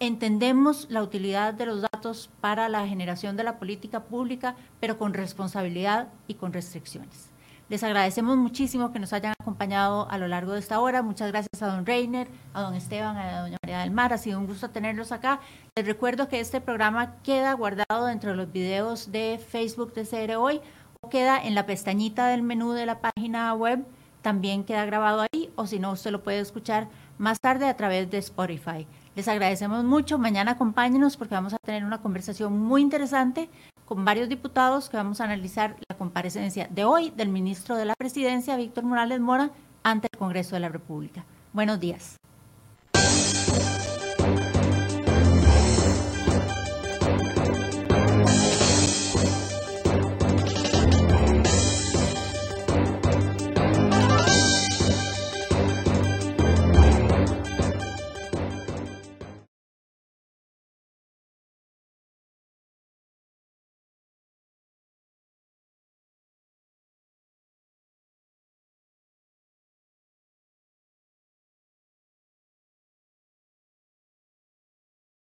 [0.00, 5.14] Entendemos la utilidad de los datos para la generación de la política pública, pero con
[5.14, 7.30] responsabilidad y con restricciones.
[7.68, 11.02] Les agradecemos muchísimo que nos hayan acompañado a lo largo de esta hora.
[11.02, 14.12] Muchas gracias a don Reiner, a don Esteban, a doña María del Mar.
[14.12, 15.40] Ha sido un gusto tenerlos acá.
[15.74, 20.36] Les recuerdo que este programa queda guardado dentro de los videos de Facebook de CR
[20.36, 20.60] Hoy
[21.00, 23.84] o queda en la pestañita del menú de la página web.
[24.22, 26.86] También queda grabado ahí o si no, usted lo puede escuchar
[27.18, 28.86] más tarde a través de Spotify.
[29.16, 30.18] Les agradecemos mucho.
[30.18, 33.50] Mañana acompáñenos porque vamos a tener una conversación muy interesante
[33.86, 37.94] con varios diputados que vamos a analizar la comparecencia de hoy del ministro de la
[37.94, 39.50] Presidencia, Víctor Morales Mora,
[39.82, 41.24] ante el Congreso de la República.
[41.52, 42.16] Buenos días.